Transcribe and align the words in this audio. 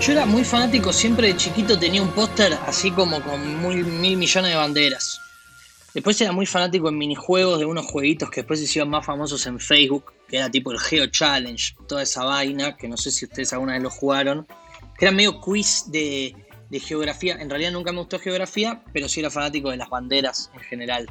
Yo 0.00 0.12
era 0.12 0.26
muy 0.26 0.44
fanático, 0.44 0.92
siempre 0.92 1.28
de 1.28 1.36
chiquito 1.36 1.78
tenía 1.78 2.02
un 2.02 2.10
póster 2.10 2.58
así 2.66 2.90
como 2.90 3.22
con 3.22 3.40
mil 4.00 4.16
millones 4.18 4.50
de 4.50 4.56
banderas. 4.56 5.18
Después 5.94 6.20
era 6.20 6.32
muy 6.32 6.44
fanático 6.44 6.88
en 6.88 6.98
minijuegos 6.98 7.58
de 7.58 7.64
unos 7.64 7.86
jueguitos 7.86 8.28
que 8.28 8.40
después 8.40 8.58
se 8.58 8.64
hicieron 8.64 8.90
más 8.90 9.06
famosos 9.06 9.46
en 9.46 9.58
Facebook, 9.60 10.12
que 10.28 10.36
era 10.36 10.50
tipo 10.50 10.72
el 10.72 10.78
Geo 10.78 11.06
Challenge, 11.06 11.74
toda 11.88 12.02
esa 12.02 12.24
vaina, 12.24 12.76
que 12.76 12.86
no 12.86 12.96
sé 12.96 13.12
si 13.12 13.24
ustedes 13.24 13.52
alguna 13.52 13.74
vez 13.74 13.82
lo 13.82 13.90
jugaron, 13.90 14.46
que 14.98 15.06
era 15.06 15.12
medio 15.12 15.40
quiz 15.40 15.84
de, 15.86 16.34
de 16.68 16.80
geografía. 16.80 17.36
En 17.40 17.48
realidad 17.48 17.72
nunca 17.72 17.92
me 17.92 18.00
gustó 18.00 18.18
geografía, 18.18 18.82
pero 18.92 19.08
sí 19.08 19.20
era 19.20 19.30
fanático 19.30 19.70
de 19.70 19.76
las 19.76 19.88
banderas 19.88 20.50
en 20.52 20.60
general. 20.60 21.06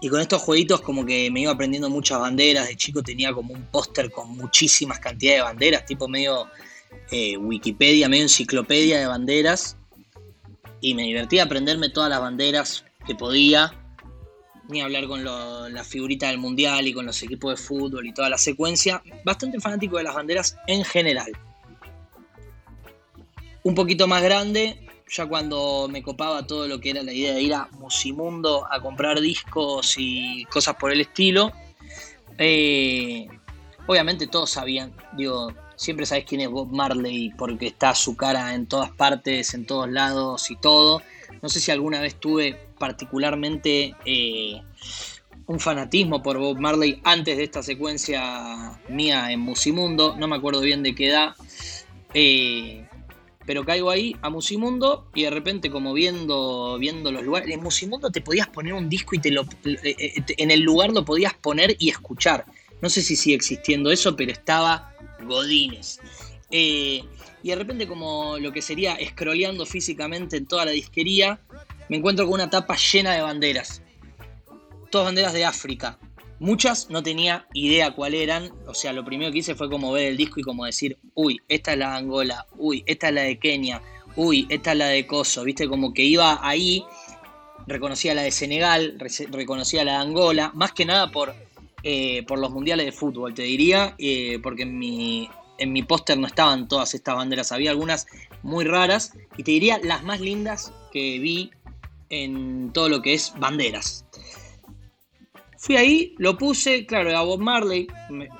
Y 0.00 0.08
con 0.08 0.20
estos 0.20 0.42
jueguitos 0.42 0.80
como 0.80 1.06
que 1.06 1.30
me 1.30 1.42
iba 1.42 1.52
aprendiendo 1.52 1.88
muchas 1.88 2.18
banderas. 2.18 2.66
De 2.66 2.76
chico 2.76 3.02
tenía 3.02 3.32
como 3.32 3.54
un 3.54 3.66
póster 3.66 4.10
con 4.10 4.30
muchísimas 4.36 4.98
cantidades 4.98 5.40
de 5.40 5.44
banderas, 5.44 5.86
tipo 5.86 6.08
medio 6.08 6.48
eh, 7.10 7.36
Wikipedia, 7.36 8.08
medio 8.08 8.24
enciclopedia 8.24 8.98
de 8.98 9.06
banderas. 9.06 9.76
Y 10.80 10.94
me 10.94 11.02
divertía 11.02 11.44
aprenderme 11.44 11.88
todas 11.88 12.10
las 12.10 12.20
banderas 12.20 12.84
que 13.06 13.14
podía. 13.14 13.72
Ni 14.68 14.80
hablar 14.80 15.06
con 15.06 15.24
la 15.24 15.84
figurita 15.84 16.28
del 16.28 16.38
mundial 16.38 16.86
y 16.86 16.94
con 16.94 17.04
los 17.04 17.22
equipos 17.22 17.50
de 17.50 17.62
fútbol 17.62 18.06
y 18.06 18.14
toda 18.14 18.30
la 18.30 18.38
secuencia. 18.38 19.02
Bastante 19.24 19.60
fanático 19.60 19.98
de 19.98 20.04
las 20.04 20.14
banderas 20.14 20.56
en 20.66 20.84
general. 20.84 21.32
Un 23.62 23.74
poquito 23.74 24.06
más 24.06 24.22
grande, 24.22 24.84
ya 25.10 25.26
cuando 25.26 25.88
me 25.90 26.02
copaba 26.02 26.46
todo 26.46 26.66
lo 26.66 26.80
que 26.80 26.90
era 26.90 27.02
la 27.02 27.12
idea 27.12 27.34
de 27.34 27.42
ir 27.42 27.54
a 27.54 27.68
Musimundo 27.78 28.66
a 28.70 28.80
comprar 28.80 29.20
discos 29.20 29.94
y 29.96 30.44
cosas 30.46 30.76
por 30.76 30.92
el 30.92 31.00
estilo, 31.00 31.52
eh, 32.38 33.28
obviamente 33.86 34.26
todos 34.26 34.50
sabían, 34.50 34.94
digo, 35.16 35.52
siempre 35.76 36.06
sabes 36.06 36.24
quién 36.24 36.40
es 36.40 36.48
Bob 36.48 36.72
Marley 36.72 37.32
porque 37.36 37.68
está 37.68 37.94
su 37.94 38.16
cara 38.16 38.54
en 38.54 38.66
todas 38.66 38.90
partes, 38.90 39.54
en 39.54 39.66
todos 39.66 39.88
lados 39.90 40.50
y 40.50 40.56
todo. 40.56 41.02
No 41.42 41.48
sé 41.48 41.60
si 41.60 41.70
alguna 41.70 42.00
vez 42.00 42.14
tuve 42.16 42.58
particularmente 42.78 43.94
eh, 44.04 44.62
un 45.46 45.60
fanatismo 45.60 46.22
por 46.22 46.38
Bob 46.38 46.58
Marley 46.58 47.00
antes 47.04 47.36
de 47.36 47.44
esta 47.44 47.62
secuencia 47.62 48.80
mía 48.88 49.30
en 49.30 49.40
Musimundo, 49.40 50.16
no 50.18 50.28
me 50.28 50.36
acuerdo 50.36 50.60
bien 50.60 50.82
de 50.82 50.94
qué 50.94 51.08
edad. 51.08 51.34
Eh, 52.14 52.86
pero 53.46 53.64
caigo 53.64 53.90
ahí 53.90 54.16
a 54.22 54.30
Musimundo 54.30 55.06
y 55.14 55.24
de 55.24 55.30
repente 55.30 55.70
como 55.70 55.92
viendo, 55.92 56.78
viendo 56.78 57.12
los 57.12 57.22
lugares, 57.22 57.50
en 57.50 57.62
Musimundo 57.62 58.10
te 58.10 58.22
podías 58.22 58.48
poner 58.48 58.72
un 58.72 58.88
disco 58.88 59.14
y 59.14 59.18
te 59.18 59.30
lo, 59.30 59.44
eh, 59.64 60.14
en 60.28 60.50
el 60.50 60.60
lugar 60.60 60.92
lo 60.92 61.04
podías 61.04 61.34
poner 61.34 61.76
y 61.78 61.90
escuchar. 61.90 62.46
No 62.80 62.88
sé 62.88 63.02
si 63.02 63.16
sigue 63.16 63.36
existiendo 63.36 63.90
eso, 63.90 64.16
pero 64.16 64.32
estaba 64.32 64.93
Godines. 65.24 66.00
Eh, 66.50 67.02
y 67.42 67.48
de 67.48 67.56
repente 67.56 67.86
como 67.86 68.38
lo 68.38 68.52
que 68.52 68.62
sería 68.62 68.96
scrolleando 69.04 69.66
físicamente 69.66 70.36
en 70.36 70.46
toda 70.46 70.64
la 70.64 70.70
disquería, 70.70 71.40
me 71.88 71.96
encuentro 71.96 72.26
con 72.26 72.34
una 72.34 72.50
tapa 72.50 72.76
llena 72.76 73.12
de 73.12 73.22
banderas. 73.22 73.82
Todas 74.90 75.06
banderas 75.06 75.32
de 75.32 75.44
África. 75.44 75.98
Muchas 76.38 76.90
no 76.90 77.02
tenía 77.02 77.46
idea 77.54 77.92
cuál 77.92 78.14
eran, 78.14 78.52
o 78.66 78.74
sea, 78.74 78.92
lo 78.92 79.04
primero 79.04 79.30
que 79.32 79.38
hice 79.38 79.54
fue 79.54 79.70
como 79.70 79.92
ver 79.92 80.06
el 80.06 80.16
disco 80.16 80.40
y 80.40 80.42
como 80.42 80.64
decir, 80.64 80.98
uy, 81.14 81.40
esta 81.48 81.72
es 81.72 81.78
la 81.78 81.90
de 81.90 81.96
Angola, 81.96 82.46
uy, 82.56 82.82
esta 82.86 83.08
es 83.08 83.14
la 83.14 83.22
de 83.22 83.38
Kenia, 83.38 83.80
uy, 84.16 84.46
esta 84.48 84.72
es 84.72 84.78
la 84.78 84.88
de 84.88 85.06
Kosovo, 85.06 85.44
viste, 85.44 85.68
como 85.68 85.94
que 85.94 86.02
iba 86.02 86.40
ahí, 86.46 86.84
reconocía 87.66 88.14
la 88.14 88.22
de 88.22 88.32
Senegal, 88.32 88.98
reconocía 89.30 89.84
la 89.84 89.92
de 89.92 89.98
Angola, 89.98 90.50
más 90.54 90.72
que 90.72 90.84
nada 90.84 91.10
por, 91.10 91.34
eh, 91.86 92.22
por 92.26 92.38
los 92.38 92.50
mundiales 92.50 92.86
de 92.86 92.92
fútbol, 92.92 93.34
te 93.34 93.42
diría, 93.42 93.94
eh, 93.98 94.38
porque 94.42 94.62
en 94.62 94.78
mi, 94.78 95.28
en 95.58 95.70
mi 95.70 95.82
póster 95.82 96.18
no 96.18 96.26
estaban 96.26 96.66
todas 96.66 96.94
estas 96.94 97.14
banderas, 97.14 97.52
había 97.52 97.72
algunas 97.72 98.06
muy 98.42 98.64
raras, 98.64 99.12
y 99.36 99.42
te 99.42 99.50
diría 99.50 99.78
las 99.82 100.02
más 100.02 100.20
lindas 100.20 100.72
que 100.90 101.18
vi 101.18 101.50
en 102.08 102.72
todo 102.72 102.88
lo 102.88 103.02
que 103.02 103.12
es 103.12 103.34
banderas. 103.38 104.06
Fui 105.58 105.76
ahí, 105.76 106.14
lo 106.16 106.38
puse, 106.38 106.86
claro, 106.86 107.10
era 107.10 107.20
Bob 107.20 107.40
Marley, 107.40 107.86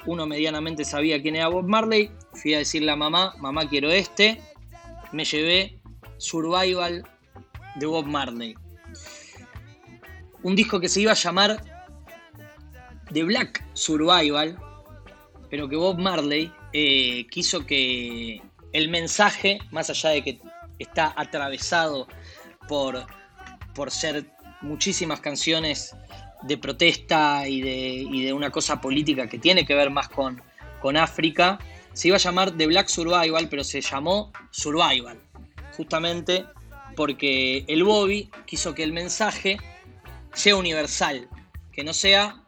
uno 0.06 0.26
medianamente 0.26 0.86
sabía 0.86 1.20
quién 1.20 1.36
era 1.36 1.48
Bob 1.48 1.68
Marley, 1.68 2.10
fui 2.32 2.54
a 2.54 2.58
decirle 2.58 2.92
a 2.92 2.96
mamá, 2.96 3.34
mamá 3.40 3.68
quiero 3.68 3.90
este, 3.90 4.40
me 5.12 5.26
llevé 5.26 5.78
Survival 6.16 7.06
de 7.76 7.86
Bob 7.86 8.06
Marley. 8.06 8.54
Un 10.42 10.56
disco 10.56 10.80
que 10.80 10.88
se 10.88 11.02
iba 11.02 11.12
a 11.12 11.14
llamar 11.14 11.73
The 13.12 13.24
Black 13.24 13.64
Survival, 13.74 14.58
pero 15.50 15.68
que 15.68 15.76
Bob 15.76 15.98
Marley 15.98 16.52
eh, 16.72 17.26
quiso 17.30 17.64
que 17.66 18.40
el 18.72 18.88
mensaje, 18.88 19.58
más 19.70 19.90
allá 19.90 20.10
de 20.10 20.22
que 20.22 20.40
está 20.78 21.14
atravesado 21.16 22.08
por, 22.68 23.06
por 23.74 23.90
ser 23.90 24.26
muchísimas 24.60 25.20
canciones 25.20 25.94
de 26.42 26.58
protesta 26.58 27.48
y 27.48 27.60
de, 27.60 28.32
una 28.32 28.50
cosa 28.50 28.80
política 28.80 29.28
que 29.28 29.38
tiene 29.38 29.64
que 29.64 29.74
ver 29.74 29.90
más 29.90 30.08
con, 30.08 30.42
con 30.80 30.96
África. 30.96 31.58
Se 31.92 32.08
iba 32.08 32.16
a 32.16 32.20
llamar 32.20 32.50
The 32.50 32.66
Black 32.66 32.88
Survival, 32.88 33.48
pero 33.48 33.64
se 33.64 33.80
llamó 33.80 34.32
Survival, 34.50 35.20
justamente 35.76 36.44
porque 36.96 37.64
el 37.68 37.84
Bobby 37.84 38.30
quiso 38.46 38.74
que 38.74 38.82
el 38.82 38.92
mensaje 38.92 39.58
sea 40.32 40.56
universal, 40.56 41.28
que 41.72 41.84
no 41.84 41.92
sea 41.92 42.43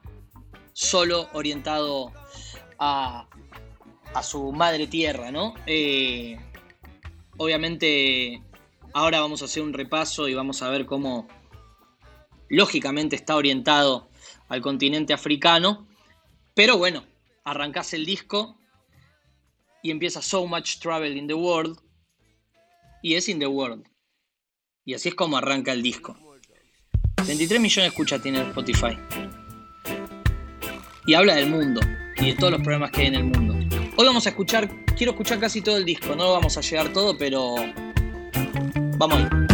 solo 0.77 1.31
orientado 1.33 2.13
a, 2.79 3.27
a 4.13 4.23
su 4.23 4.53
madre 4.53 4.87
tierra, 4.87 5.33
¿no? 5.33 5.55
Eh, 5.65 6.39
obviamente 7.39 8.43
ahora 8.93 9.21
vamos 9.21 9.41
a 9.41 9.47
hacer 9.47 9.63
un 9.63 9.73
repaso 9.73 10.29
y 10.29 10.35
vamos 10.35 10.61
a 10.61 10.69
ver 10.69 10.85
cómo 10.85 11.29
lógicamente 12.51 13.17
está 13.17 13.37
orientado 13.37 14.11
al 14.49 14.61
continente 14.61 15.15
africano, 15.15 15.89
pero 16.55 16.77
bueno, 16.77 17.07
arrancás 17.43 17.95
el 17.95 18.05
disco 18.05 18.59
y 19.83 19.91
empieza 19.91 20.21
So 20.21 20.47
Much 20.47 20.79
Travel 20.79 21.17
in 21.17 21.27
the 21.27 21.35
World 21.35 21.81
y 23.03 23.15
es 23.15 23.31
In 23.31 23.39
the 23.39 23.47
World. 23.47 23.89
Y 24.85 24.93
así 24.93 25.09
es 25.09 25.15
como 25.15 25.39
arranca 25.39 25.73
el 25.73 25.83
disco. 25.83 26.19
23 27.27 27.61
millones 27.61 27.85
de 27.85 27.89
escuchas 27.89 28.23
tiene 28.23 28.41
Spotify. 28.43 28.99
Y 31.07 31.15
habla 31.15 31.37
del 31.37 31.49
mundo 31.49 31.81
y 32.17 32.31
de 32.31 32.35
todos 32.35 32.53
los 32.53 32.63
problemas 32.63 32.91
que 32.91 33.03
hay 33.03 33.07
en 33.07 33.15
el 33.15 33.25
mundo. 33.25 33.55
Hoy 33.97 34.07
vamos 34.07 34.27
a 34.27 34.31
escuchar, 34.31 34.69
quiero 34.97 35.13
escuchar 35.13 35.39
casi 35.39 35.63
todo 35.63 35.77
el 35.77 35.85
disco, 35.85 36.17
no 36.17 36.33
vamos 36.33 36.59
a 36.59 36.61
llegar 36.61 36.93
todo, 36.93 37.17
pero 37.17 37.55
vamos 38.99 39.17
a 39.17 39.21
ir. 39.21 39.46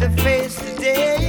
to 0.00 0.08
face 0.22 0.56
the 0.56 0.80
day. 0.80 1.19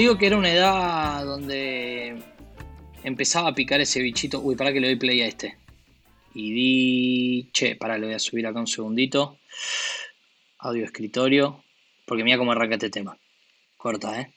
Digo 0.00 0.16
que 0.16 0.28
era 0.28 0.38
una 0.38 0.50
edad 0.50 1.26
donde 1.26 2.16
empezaba 3.04 3.50
a 3.50 3.54
picar 3.54 3.82
ese 3.82 4.00
bichito. 4.00 4.40
Uy, 4.40 4.56
para 4.56 4.72
que 4.72 4.80
le 4.80 4.86
doy 4.86 4.96
play 4.96 5.20
a 5.20 5.26
este. 5.26 5.58
Y 6.32 6.52
di. 6.52 7.50
Che, 7.52 7.76
para, 7.76 7.98
le 7.98 8.06
voy 8.06 8.14
a 8.14 8.18
subir 8.18 8.46
acá 8.46 8.60
un 8.60 8.66
segundito. 8.66 9.36
Audio 10.56 10.86
escritorio. 10.86 11.62
Porque 12.06 12.24
mira 12.24 12.38
cómo 12.38 12.52
arranca 12.52 12.76
este 12.76 12.88
tema. 12.88 13.18
Corta, 13.76 14.18
¿eh? 14.22 14.32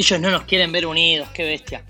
Ellos 0.00 0.18
no 0.18 0.30
nos 0.30 0.44
quieren 0.44 0.72
ver 0.72 0.86
unidos, 0.86 1.28
qué 1.34 1.44
bestia. 1.44 1.84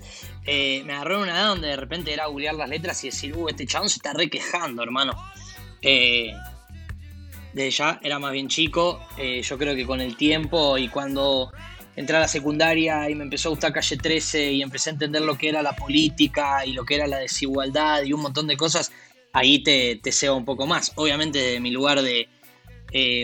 Eh, 0.45 0.83
me 0.85 0.91
agarró 0.91 1.21
una 1.21 1.31
edad 1.31 1.47
donde 1.47 1.69
de 1.69 1.77
repente 1.77 2.11
era 2.11 2.25
googlear 2.25 2.55
las 2.55 2.67
letras 2.67 3.01
y 3.05 3.07
decir, 3.07 3.33
uh, 3.37 3.47
este 3.47 3.65
chabón 3.65 3.87
se 3.87 3.99
está 3.99 4.11
re 4.11 4.29
quejando, 4.29 4.83
hermano. 4.83 5.13
Eh, 5.81 6.33
desde 7.53 7.71
ya 7.71 8.01
era 8.03 8.19
más 8.19 8.33
bien 8.33 8.49
chico. 8.49 8.99
Eh, 9.17 9.41
yo 9.41 9.57
creo 9.57 9.73
que 9.77 9.85
con 9.85 10.01
el 10.01 10.17
tiempo 10.17 10.77
y 10.77 10.89
cuando 10.89 11.53
entré 11.95 12.17
a 12.17 12.19
la 12.19 12.27
secundaria 12.27 13.09
y 13.09 13.15
me 13.15 13.23
empezó 13.23 13.47
a 13.47 13.51
gustar 13.51 13.71
Calle 13.71 13.95
13 13.95 14.51
y 14.51 14.61
empecé 14.61 14.89
a 14.89 14.93
entender 14.93 15.21
lo 15.21 15.37
que 15.37 15.47
era 15.47 15.61
la 15.61 15.77
política 15.77 16.65
y 16.65 16.73
lo 16.73 16.83
que 16.83 16.95
era 16.95 17.07
la 17.07 17.19
desigualdad 17.19 18.03
y 18.03 18.11
un 18.11 18.23
montón 18.23 18.45
de 18.45 18.57
cosas, 18.57 18.91
ahí 19.31 19.63
te, 19.63 20.01
te 20.03 20.11
ceba 20.11 20.35
un 20.35 20.43
poco 20.43 20.67
más. 20.67 20.91
Obviamente, 20.95 21.39
de 21.39 21.61
mi 21.61 21.71
lugar 21.71 22.01
de 22.01 22.27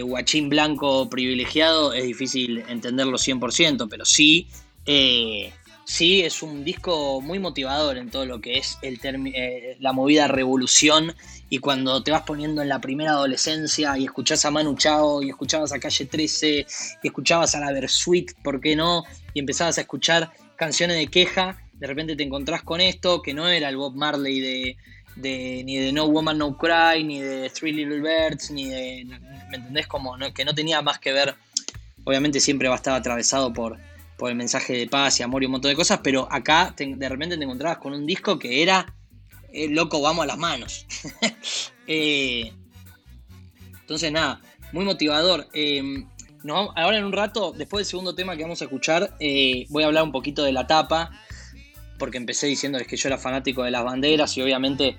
guachín 0.06 0.48
blanco 0.48 1.10
privilegiado 1.10 1.92
es 1.92 2.06
difícil 2.06 2.64
entenderlo 2.70 3.18
100%, 3.18 3.90
pero 3.90 4.06
sí 4.06 4.48
eh, 4.88 5.54
sí, 5.84 6.22
es 6.22 6.42
un 6.42 6.64
disco 6.64 7.20
muy 7.20 7.40
motivador 7.40 7.98
en 7.98 8.10
todo 8.10 8.26
lo 8.26 8.40
que 8.40 8.58
es 8.58 8.78
el 8.82 9.00
eh, 9.04 9.76
la 9.82 9.92
movida 9.92 10.30
revolución 10.30 11.14
y 11.50 11.60
cuando 11.60 12.02
te 12.04 12.12
vas 12.12 12.24
poniendo 12.24 12.62
en 12.62 12.70
la 12.70 12.80
primera 12.80 13.12
adolescencia 13.12 13.98
y 13.98 14.06
escuchás 14.06 14.46
a 14.46 14.52
Manu 14.52 14.76
Chao 14.78 15.22
y 15.22 15.30
escuchabas 15.30 15.74
a 15.74 15.80
Calle 15.80 16.06
13 16.06 16.66
y 17.04 17.08
escuchabas 17.08 17.54
a 17.56 17.60
la 17.60 17.74
Versuit, 17.74 18.32
¿por 18.42 18.62
qué 18.62 18.78
no? 18.78 19.04
Y 19.34 19.40
empezabas 19.40 19.78
a 19.78 19.82
escuchar 19.82 20.32
canciones 20.56 20.98
de 20.98 21.08
queja, 21.08 21.58
de 21.74 21.88
repente 21.88 22.16
te 22.16 22.24
encontrás 22.24 22.64
con 22.64 22.80
esto, 22.80 23.22
que 23.22 23.34
no 23.34 23.48
era 23.48 23.68
el 23.68 23.76
Bob 23.76 23.94
Marley 23.94 24.40
de, 24.40 25.64
ni 25.64 25.76
de 25.78 25.92
No 25.92 26.08
Woman 26.08 26.38
No 26.38 26.58
Cry, 26.58 27.04
ni 27.04 27.20
de 27.20 27.50
Three 27.50 27.74
Little 27.74 28.00
Birds, 28.00 28.52
ni 28.52 28.70
de, 28.70 29.06
¿me 29.50 29.58
entendés? 29.58 29.88
Como 29.88 30.18
que 30.34 30.46
no 30.46 30.56
tenía 30.56 30.82
más 30.82 30.98
que 31.00 31.12
ver, 31.12 31.36
obviamente 32.06 32.40
siempre 32.40 32.68
va 32.70 32.76
a 32.76 32.78
estar 32.78 32.94
atravesado 32.94 33.54
por 33.54 33.78
por 34.18 34.32
el 34.32 34.36
mensaje 34.36 34.74
de 34.74 34.88
paz 34.88 35.20
y 35.20 35.24
amor 35.24 35.44
y 35.44 35.46
un 35.46 35.54
montón 35.54 35.70
de 35.70 35.76
cosas, 35.76 36.00
pero 36.04 36.28
acá 36.32 36.74
de 36.76 37.10
repente 37.10 37.38
te 37.38 37.44
encontrabas 37.44 37.78
con 37.78 37.94
un 37.94 38.06
disco 38.06 38.40
que 38.40 38.64
era 38.64 38.96
eh, 39.54 39.70
loco, 39.70 40.02
vamos 40.02 40.24
a 40.24 40.28
las 40.28 40.38
manos. 40.38 40.86
Eh, 41.90 42.52
entonces, 43.80 44.12
nada, 44.12 44.42
muy 44.74 44.84
motivador. 44.84 45.48
Eh, 45.54 46.04
ahora 46.76 46.98
en 46.98 47.06
un 47.06 47.14
rato, 47.14 47.54
después 47.54 47.80
del 47.80 47.90
segundo 47.90 48.14
tema 48.14 48.36
que 48.36 48.42
vamos 48.44 48.62
a 48.62 48.66
escuchar, 48.66 49.16
voy 49.70 49.84
a 49.84 49.86
hablar 49.86 50.04
un 50.04 50.12
poquito 50.12 50.44
de 50.44 50.52
la 50.52 50.68
tapa, 50.68 51.12
porque 51.98 52.18
empecé 52.18 52.48
diciéndoles 52.48 52.86
que 52.86 52.98
yo 52.98 53.08
era 53.08 53.18
fanático 53.18 53.64
de 53.64 53.72
las 53.72 53.86
banderas 53.86 54.36
y 54.36 54.42
obviamente 54.42 54.98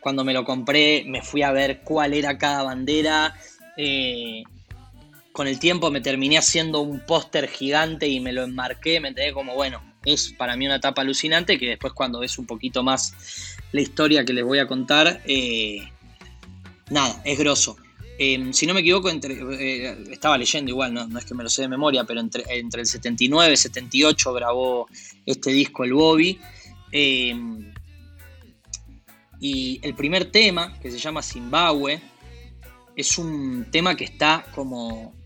cuando 0.00 0.24
me 0.24 0.32
lo 0.32 0.46
compré 0.46 1.04
me 1.06 1.20
fui 1.20 1.42
a 1.42 1.52
ver 1.52 1.82
cuál 1.82 2.14
era 2.14 2.38
cada 2.38 2.62
bandera 2.62 3.34
con 5.40 5.48
el 5.48 5.58
tiempo 5.58 5.90
me 5.90 6.02
terminé 6.02 6.36
haciendo 6.36 6.82
un 6.82 7.00
póster 7.00 7.48
gigante 7.48 8.06
y 8.06 8.20
me 8.20 8.30
lo 8.30 8.42
enmarqué, 8.42 9.00
me 9.00 9.08
enteré 9.08 9.32
como, 9.32 9.54
bueno, 9.54 9.82
es 10.04 10.34
para 10.36 10.54
mí 10.54 10.66
una 10.66 10.76
etapa 10.76 11.00
alucinante 11.00 11.58
que 11.58 11.66
después 11.66 11.94
cuando 11.94 12.20
ves 12.20 12.38
un 12.38 12.44
poquito 12.44 12.82
más 12.82 13.56
la 13.72 13.80
historia 13.80 14.22
que 14.22 14.34
les 14.34 14.44
voy 14.44 14.58
a 14.58 14.66
contar, 14.66 15.22
eh, 15.24 15.78
nada, 16.90 17.22
es 17.24 17.38
grosso. 17.38 17.78
Em, 18.18 18.52
si 18.52 18.66
no 18.66 18.74
me 18.74 18.80
equivoco, 18.80 19.08
entre, 19.08 19.32
eh, 19.32 19.96
estaba 20.10 20.36
leyendo 20.36 20.72
igual, 20.72 20.92
¿no? 20.92 21.18
es 21.18 21.24
que 21.24 21.34
me 21.34 21.42
lo 21.42 21.48
sé 21.48 21.62
de 21.62 21.68
memoria, 21.68 22.04
pero 22.04 22.20
entre, 22.20 22.44
entre 22.58 22.82
el 22.82 22.86
79 22.86 23.54
y 23.54 23.56
78 23.56 24.34
grabó 24.34 24.88
este 25.24 25.52
disco 25.52 25.84
el 25.84 25.94
Bobby. 25.94 26.38
Em, 26.92 27.72
y 29.40 29.80
el 29.80 29.94
primer 29.94 30.26
tema, 30.26 30.78
que 30.82 30.90
se 30.90 30.98
llama 30.98 31.22
Zimbabue, 31.22 31.98
es 32.94 33.16
un 33.16 33.68
tema 33.70 33.96
que 33.96 34.04
está 34.04 34.44
como 34.54 35.18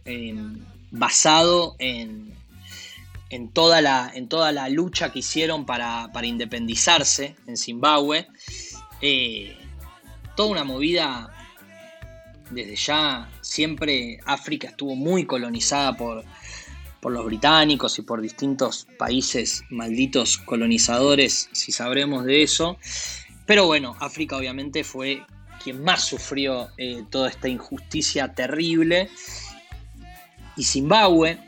basado 0.90 1.76
en, 1.78 2.32
en, 3.30 3.48
toda 3.48 3.80
la, 3.80 4.10
en 4.14 4.28
toda 4.28 4.52
la 4.52 4.68
lucha 4.68 5.12
que 5.12 5.20
hicieron 5.20 5.66
para, 5.66 6.10
independizarse 6.22 7.36
en 7.46 7.56
Zimbabue. 7.56 8.26
Eh, 9.00 9.56
toda 10.36 10.50
una 10.50 10.64
movida 10.64 11.30
desde 12.50 12.76
ya, 12.76 13.30
siempre 13.40 14.20
África 14.24 14.68
estuvo 14.68 14.94
muy 14.94 15.26
colonizada 15.26 15.96
por, 15.96 16.24
por 17.00 17.12
los 17.12 17.24
británicos 17.26 17.98
y 17.98 18.02
por 18.02 18.20
distintos 18.20 18.86
países 18.98 19.64
malditos 19.70 20.38
colonizadores, 20.38 21.48
si 21.52 21.72
sabremos 21.72 22.24
de 22.24 22.42
eso. 22.42 22.78
Pero 23.46 23.66
bueno, 23.66 23.96
África 24.00 24.36
obviamente 24.36 24.84
fue 24.84 25.22
quien 25.62 25.82
más 25.82 26.04
sufrió 26.04 26.68
eh, 26.76 27.04
toda 27.10 27.28
esta 27.28 27.48
injusticia 27.48 28.34
terrible. 28.34 29.10
Y 30.56 30.64
Zimbabue, 30.64 31.38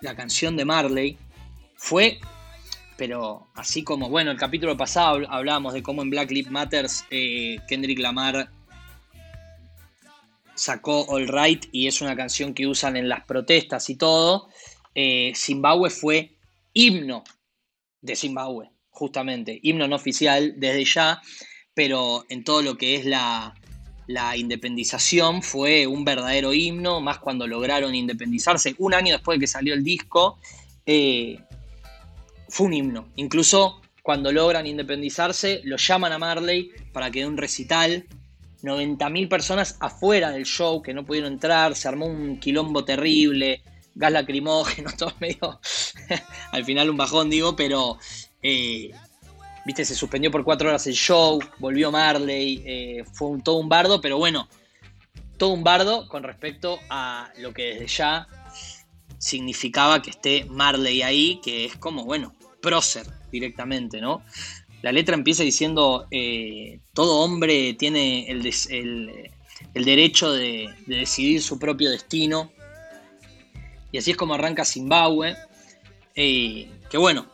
la 0.00 0.14
canción 0.14 0.56
de 0.56 0.64
Marley, 0.64 1.18
fue, 1.76 2.18
pero 2.96 3.48
así 3.54 3.82
como, 3.82 4.08
bueno, 4.08 4.30
el 4.30 4.36
capítulo 4.36 4.76
pasado 4.76 5.20
hablábamos 5.28 5.74
de 5.74 5.82
cómo 5.82 6.02
en 6.02 6.10
Black 6.10 6.30
Lives 6.30 6.50
Matters 6.50 7.04
eh, 7.10 7.58
Kendrick 7.68 7.98
Lamar 7.98 8.50
sacó 10.54 11.04
All 11.08 11.26
Right 11.28 11.66
y 11.72 11.88
es 11.88 12.00
una 12.00 12.14
canción 12.14 12.54
que 12.54 12.66
usan 12.66 12.96
en 12.96 13.08
las 13.08 13.24
protestas 13.24 13.90
y 13.90 13.96
todo. 13.96 14.48
Eh, 14.94 15.32
Zimbabue 15.34 15.90
fue 15.90 16.36
himno 16.72 17.24
de 18.00 18.14
Zimbabue, 18.14 18.70
justamente, 18.90 19.58
himno 19.62 19.88
no 19.88 19.96
oficial 19.96 20.54
desde 20.56 20.84
ya 20.84 21.20
pero 21.74 22.24
en 22.28 22.44
todo 22.44 22.62
lo 22.62 22.78
que 22.78 22.96
es 22.96 23.04
la, 23.04 23.54
independización 24.36 25.42
fue 25.42 25.86
un 25.86 26.04
verdadero 26.04 26.52
himno, 26.52 27.00
más 27.00 27.18
cuando 27.18 27.46
lograron 27.46 27.94
independizarse. 27.94 28.74
Un 28.78 28.94
año 28.94 29.12
después 29.12 29.36
de 29.36 29.40
que 29.40 29.46
salió 29.46 29.74
el 29.74 29.82
disco, 29.82 30.38
eh, 30.86 31.38
fue 32.48 32.66
un 32.66 32.74
himno. 32.74 33.08
Incluso 33.16 33.80
cuando 34.02 34.32
logran 34.32 34.66
independizarse, 34.66 35.60
lo 35.64 35.76
llaman 35.76 36.12
a 36.12 36.18
Marley 36.18 36.70
para 36.92 37.10
que 37.10 37.20
dé 37.20 37.26
un 37.26 37.36
recital. 37.36 38.04
90.000 38.62 39.28
personas 39.28 39.76
afuera 39.80 40.30
del 40.30 40.44
show 40.44 40.80
que 40.80 40.94
no 40.94 41.04
pudieron 41.04 41.34
entrar, 41.34 41.76
se 41.76 41.86
armó 41.86 42.06
un 42.06 42.40
quilombo 42.40 42.84
terrible, 42.84 43.62
gas 43.94 44.12
lacrimógeno, 44.12 44.90
todo 44.98 45.12
medio. 45.20 45.60
al 46.52 46.64
final 46.64 46.90
un 46.90 46.96
bajón, 46.96 47.30
digo, 47.30 47.56
pero 47.56 47.98
eh, 48.42 48.90
viste, 49.64 49.84
se 49.84 49.94
suspendió 49.94 50.30
por 50.30 50.44
cuatro 50.44 50.68
horas 50.68 50.86
el 50.86 50.94
show, 50.94 51.40
volvió 51.58 51.90
Marley, 51.90 52.62
eh, 52.64 53.04
fue 53.12 53.28
un, 53.28 53.42
todo 53.42 53.56
un 53.56 53.68
bardo, 53.68 54.00
pero 54.00 54.18
bueno, 54.18 54.48
todo 55.36 55.50
un 55.50 55.64
bardo 55.64 56.08
con 56.08 56.22
respecto 56.22 56.78
a 56.90 57.30
lo 57.38 57.52
que 57.52 57.74
desde 57.74 57.86
ya 57.86 58.28
significaba 59.18 60.02
que 60.02 60.10
esté 60.10 60.44
Marley 60.44 61.02
ahí, 61.02 61.40
que 61.42 61.64
es 61.64 61.76
como, 61.76 62.04
bueno, 62.04 62.34
prócer 62.60 63.06
directamente, 63.32 64.00
¿no? 64.00 64.22
La 64.82 64.92
letra 64.92 65.14
empieza 65.14 65.42
diciendo, 65.42 66.06
eh, 66.10 66.80
todo 66.92 67.20
hombre 67.20 67.72
tiene 67.72 68.26
el, 68.28 68.42
derecho 69.72 70.30
de, 70.30 70.68
decidir 70.86 71.40
su 71.42 71.58
propio 71.58 71.90
destino, 71.90 72.52
y 73.90 73.98
así 73.98 74.10
es 74.10 74.16
como 74.16 74.34
arranca 74.34 74.64
Zimbabue, 74.64 75.36
eh, 76.14 76.68
que 76.90 76.98
bueno, 76.98 77.26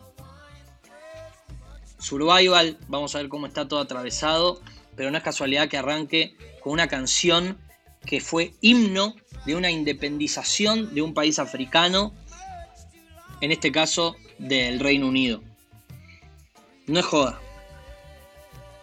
Survival, 2.01 2.77
vamos 2.87 3.13
a 3.15 3.19
ver 3.19 3.29
cómo 3.29 3.45
está 3.45 3.67
todo 3.67 3.79
atravesado, 3.79 4.61
pero 4.95 5.11
no 5.11 5.17
es 5.17 5.23
casualidad 5.23 5.69
que 5.69 5.77
arranque 5.77 6.35
con 6.61 6.73
una 6.73 6.87
canción 6.87 7.59
que 8.05 8.19
fue 8.19 8.55
himno 8.59 9.15
de 9.45 9.55
una 9.55 9.69
independización 9.69 10.93
de 10.95 11.03
un 11.03 11.13
país 11.13 11.37
africano, 11.37 12.13
en 13.39 13.51
este 13.51 13.71
caso 13.71 14.15
del 14.39 14.79
Reino 14.79 15.07
Unido. 15.07 15.43
No 16.87 16.99
es 16.99 17.05
joda. 17.05 17.39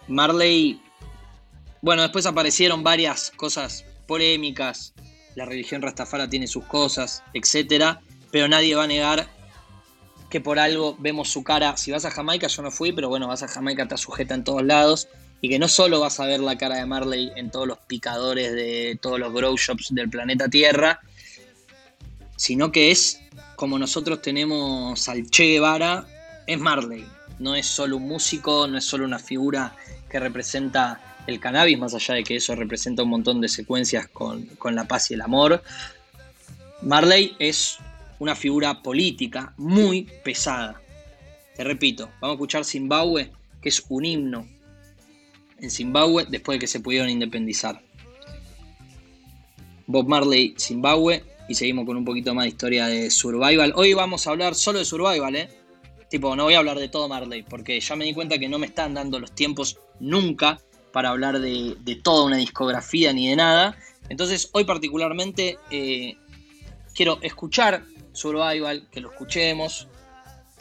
Marley, 0.07 0.81
bueno, 1.81 2.01
después 2.01 2.25
aparecieron 2.25 2.83
varias 2.83 3.31
cosas 3.35 3.85
polémicas, 4.07 4.93
la 5.35 5.45
religión 5.45 5.81
rastafara 5.81 6.29
tiene 6.29 6.47
sus 6.47 6.65
cosas, 6.65 7.23
etc. 7.33 7.97
Pero 8.31 8.47
nadie 8.47 8.75
va 8.75 8.85
a 8.85 8.87
negar 8.87 9.29
que 10.29 10.41
por 10.41 10.59
algo 10.59 10.95
vemos 10.99 11.29
su 11.29 11.43
cara. 11.43 11.75
Si 11.77 11.91
vas 11.91 12.05
a 12.05 12.11
Jamaica, 12.11 12.47
yo 12.47 12.61
no 12.61 12.71
fui, 12.71 12.91
pero 12.91 13.09
bueno, 13.09 13.27
vas 13.27 13.43
a 13.43 13.47
Jamaica, 13.47 13.83
está 13.83 13.97
sujeta 13.97 14.35
en 14.35 14.43
todos 14.43 14.63
lados. 14.63 15.07
y 15.41 15.47
que 15.47 15.57
no 15.57 15.69
solo 15.69 16.01
vas 16.01 16.19
a 16.19 16.25
ver 16.25 16.41
la 16.41 16.57
cara 16.57 16.75
de 16.75 16.85
Marley 16.85 17.31
en 17.37 17.49
todos 17.49 17.65
los 17.65 17.77
picadores 17.77 18.51
de 18.51 18.99
todos 19.01 19.17
los 19.19 19.31
grow 19.33 19.55
shops 19.55 19.87
del 19.91 20.09
planeta 20.09 20.49
Tierra, 20.49 20.99
sino 22.35 22.73
que 22.73 22.91
es 22.91 23.21
como 23.55 23.79
nosotros 23.79 24.21
tenemos 24.21 25.07
al 25.07 25.29
Che 25.29 25.45
Guevara, 25.45 26.05
es 26.45 26.59
Marley. 26.59 27.05
No 27.39 27.55
es 27.55 27.67
solo 27.67 27.97
un 27.97 28.07
músico, 28.07 28.67
no 28.67 28.77
es 28.77 28.83
solo 28.83 29.05
una 29.05 29.19
figura 29.19 29.75
que 30.09 30.19
representa 30.19 30.99
el 31.25 31.39
cannabis, 31.39 31.77
más 31.77 31.93
allá 31.93 32.15
de 32.15 32.23
que 32.23 32.35
eso 32.35 32.53
representa 32.55 33.03
un 33.03 33.09
montón 33.09 33.39
de 33.39 33.47
secuencias 33.47 34.07
con, 34.07 34.45
con 34.57 34.75
la 34.75 34.85
paz 34.85 35.11
y 35.11 35.13
el 35.13 35.21
amor. 35.21 35.63
Marley 36.81 37.35
es 37.39 37.77
una 38.19 38.35
figura 38.35 38.81
política 38.81 39.53
muy 39.57 40.03
pesada. 40.23 40.81
Te 41.55 41.63
repito, 41.63 42.09
vamos 42.21 42.33
a 42.33 42.35
escuchar 42.35 42.65
Zimbabue, 42.65 43.31
que 43.61 43.69
es 43.69 43.83
un 43.89 44.05
himno 44.05 44.47
en 45.59 45.71
Zimbabue 45.71 46.25
después 46.29 46.55
de 46.55 46.59
que 46.59 46.67
se 46.67 46.79
pudieron 46.79 47.09
independizar. 47.09 47.81
Bob 49.87 50.07
Marley, 50.07 50.55
Zimbabue, 50.57 51.23
y 51.47 51.55
seguimos 51.55 51.85
con 51.85 51.97
un 51.97 52.05
poquito 52.05 52.33
más 52.35 52.43
de 52.43 52.49
historia 52.49 52.87
de 52.87 53.09
Survival. 53.09 53.73
Hoy 53.75 53.93
vamos 53.93 54.27
a 54.27 54.31
hablar 54.31 54.53
solo 54.53 54.79
de 54.79 54.85
Survival, 54.85 55.35
¿eh? 55.35 55.49
Tipo, 56.09 56.35
no 56.35 56.43
voy 56.43 56.53
a 56.53 56.59
hablar 56.59 56.77
de 56.77 56.89
todo 56.89 57.07
Marley, 57.07 57.43
porque 57.43 57.79
ya 57.79 57.95
me 57.95 58.05
di 58.05 58.13
cuenta 58.13 58.37
que 58.37 58.49
no 58.49 58.59
me 58.59 58.67
están 58.67 58.93
dando 58.93 59.19
los 59.19 59.33
tiempos 59.33 59.79
nunca 59.99 60.59
para 60.91 61.09
hablar 61.09 61.39
de, 61.39 61.75
toda 62.03 62.25
una 62.25 62.37
discografía 62.37 63.13
ni 63.13 63.29
de 63.29 63.35
nada. 63.35 63.77
Entonces, 64.09 64.49
hoy 64.53 64.63
particularmente 64.63 65.57
eh, 65.71 66.15
quiero 66.93 67.19
escuchar 67.21 67.83
Survival, 68.19 68.87
que 68.91 69.01
lo 69.01 69.11
escuchemos 69.11 69.87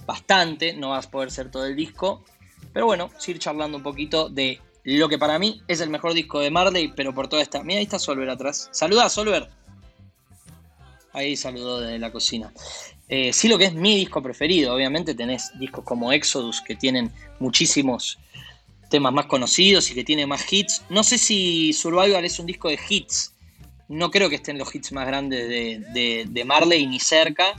bastante, 0.07 0.73
no 0.73 0.91
vas 0.91 1.07
a 1.07 1.11
poder 1.11 1.31
ser 1.31 1.51
todo 1.51 1.67
el 1.67 1.77
disco, 1.77 2.25
pero 2.73 2.87
bueno, 2.87 3.11
seguir 3.19 3.41
charlando 3.41 3.77
un 3.77 3.83
poquito 3.83 4.29
de 4.29 4.61
lo 4.85 5.09
que 5.09 5.19
para 5.19 5.39
mí 5.39 5.63
es 5.69 5.81
el 5.81 5.91
mejor 5.91 6.15
disco 6.15 6.41
de 6.41 6.51
Marley, 6.51 6.93
pero 6.97 7.15
por 7.15 7.29
toda 7.29 7.43
esta. 7.43 7.63
Mira, 7.63 7.79
ahí 7.79 7.85
está 7.85 7.99
Solver 7.99 8.31
atrás. 8.31 8.69
Saluda, 8.73 9.09
Solver. 9.11 9.49
Ahí 11.13 11.37
saludó 11.37 11.81
desde 11.81 11.99
la 11.99 12.11
cocina. 12.11 12.53
Eh, 13.09 13.33
sí, 13.33 13.49
lo 13.49 13.59
que 13.59 13.67
es 13.67 13.75
mi 13.75 13.97
disco 13.97 14.23
preferido. 14.23 14.75
Obviamente 14.75 15.15
tenés 15.15 15.51
discos 15.59 15.85
como 15.85 16.13
Exodus 16.13 16.63
que 16.63 16.77
tienen 16.77 17.13
muchísimos 17.39 18.19
temas 18.89 19.13
más 19.13 19.27
conocidos 19.27 19.91
y 19.91 19.95
que 19.95 20.05
tiene 20.05 20.27
más 20.27 20.51
hits. 20.51 20.85
No 20.89 21.05
sé 21.05 21.19
si 21.19 21.73
Survival 21.73 22.25
es 22.25 22.39
un 22.39 22.47
disco 22.47 22.69
de 22.69 22.79
hits. 22.89 23.35
No 23.89 24.11
creo 24.11 24.29
que 24.29 24.37
estén 24.37 24.59
los 24.59 24.75
hits 24.75 24.93
más 24.93 25.07
grandes 25.07 25.49
de, 25.49 26.27
de 26.29 26.45
Marley 26.45 26.87
ni 26.87 27.01
cerca. 27.01 27.55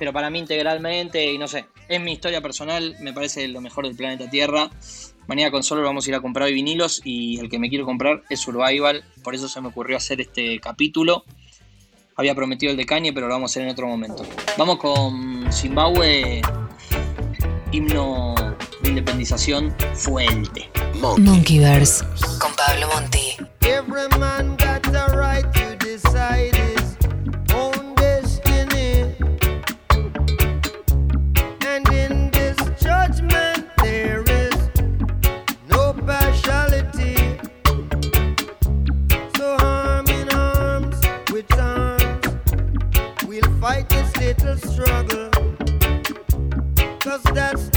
Pero 0.00 0.14
para 0.14 0.30
mí 0.30 0.38
integralmente, 0.38 1.30
y 1.30 1.36
no 1.36 1.46
sé, 1.46 1.66
es 1.86 2.00
mi 2.00 2.12
historia 2.12 2.40
personal, 2.40 2.96
me 3.00 3.12
parece 3.12 3.46
lo 3.48 3.60
mejor 3.60 3.86
del 3.86 3.94
planeta 3.94 4.30
Tierra. 4.30 4.70
Mañana 5.26 5.50
con 5.50 5.62
Solo 5.62 5.82
vamos 5.82 6.06
a 6.06 6.10
ir 6.10 6.16
a 6.16 6.20
comprar 6.20 6.50
vinilos 6.50 7.02
y 7.04 7.38
el 7.38 7.50
que 7.50 7.58
me 7.58 7.68
quiero 7.68 7.84
comprar 7.84 8.22
es 8.30 8.40
Survival. 8.40 9.04
Por 9.22 9.34
eso 9.34 9.46
se 9.46 9.60
me 9.60 9.68
ocurrió 9.68 9.98
hacer 9.98 10.22
este 10.22 10.58
capítulo. 10.58 11.24
Había 12.16 12.34
prometido 12.34 12.70
el 12.70 12.78
de 12.78 12.86
Kanye, 12.86 13.12
pero 13.12 13.28
lo 13.28 13.34
vamos 13.34 13.50
a 13.50 13.52
hacer 13.52 13.62
en 13.64 13.68
otro 13.68 13.86
momento. 13.86 14.24
Vamos 14.56 14.78
con 14.78 15.52
Zimbabue, 15.52 16.40
himno 17.70 18.34
de 18.82 18.88
independización 18.88 19.76
fuerte. 19.92 20.70
Monkeyverse 20.94 22.06
con 22.38 22.54
Pablo 22.56 22.88
Monti. 22.88 24.59
little 44.42 44.70
struggle. 44.70 45.30
Cause 47.00 47.22
that's 47.34 47.69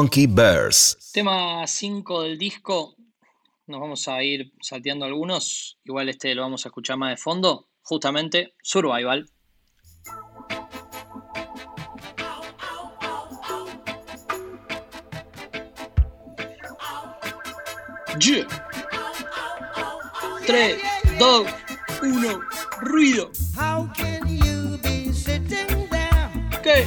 Monkey 0.00 0.26
Bears. 0.26 1.10
Tema 1.12 1.66
5 1.66 2.22
del 2.22 2.38
disco. 2.38 2.96
Nos 3.66 3.80
vamos 3.82 4.08
a 4.08 4.22
ir 4.22 4.50
salteando 4.62 5.04
algunos. 5.04 5.78
Igual 5.84 6.08
este 6.08 6.34
lo 6.34 6.40
vamos 6.40 6.64
a 6.64 6.70
escuchar 6.70 6.96
más 6.96 7.10
de 7.10 7.16
fondo. 7.18 7.68
Justamente 7.82 8.54
Survival. 8.62 9.28
Yeah. 18.18 18.46
3, 20.46 20.82
2, 21.18 21.46
1, 22.02 22.40
ruido. 22.80 23.30
¿Qué? 26.62 26.86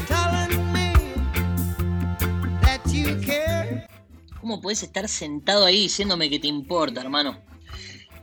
¿Cómo 4.53 4.61
podés 4.61 4.83
estar 4.83 5.09
sentado 5.09 5.65
ahí 5.65 5.81
diciéndome 5.81 6.29
que 6.29 6.37
te 6.37 6.45
importa, 6.45 7.01
hermano? 7.01 7.41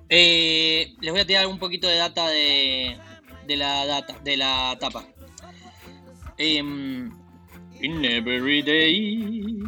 Eh, 0.09 0.95
les 1.01 1.11
voy 1.11 1.21
a 1.21 1.27
tirar 1.27 1.49
un 1.49 1.59
poquito 1.59 1.89
de 1.89 1.97
data 1.97 2.29
de, 2.29 2.97
la 3.49 3.85
data, 3.85 4.17
de 4.23 4.37
la 4.37 4.77
tapa. 4.79 5.09
Em, 6.39 7.11
in 7.81 8.05
every 8.05 8.63
day. 8.63 9.59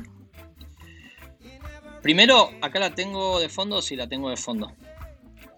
Primero, 2.01 2.53
acá 2.61 2.79
la 2.79 2.95
tengo 2.95 3.41
de 3.41 3.49
fondo, 3.49 3.83
sí 3.83 3.97
la 3.97 4.07
tengo 4.07 4.31
de 4.31 4.37
fondo. 4.37 4.73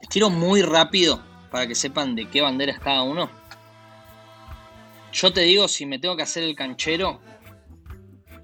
Estiro 0.01 0.31
muy 0.31 0.63
rápido 0.63 1.23
para 1.51 1.67
que 1.67 1.75
sepan 1.75 2.15
de 2.15 2.31
qué 2.31 2.41
bandera 2.41 2.73
es 2.73 2.79
cada 2.79 3.03
uno. 3.03 3.31
Yo 5.13 5.35
te 5.35 5.43
digo, 5.43 5.69
si 5.69 5.85
me 5.85 5.99
tengo 5.99 6.17
que 6.17 6.23
hacer 6.23 6.45
el 6.45 6.57
canchero, 6.57 7.21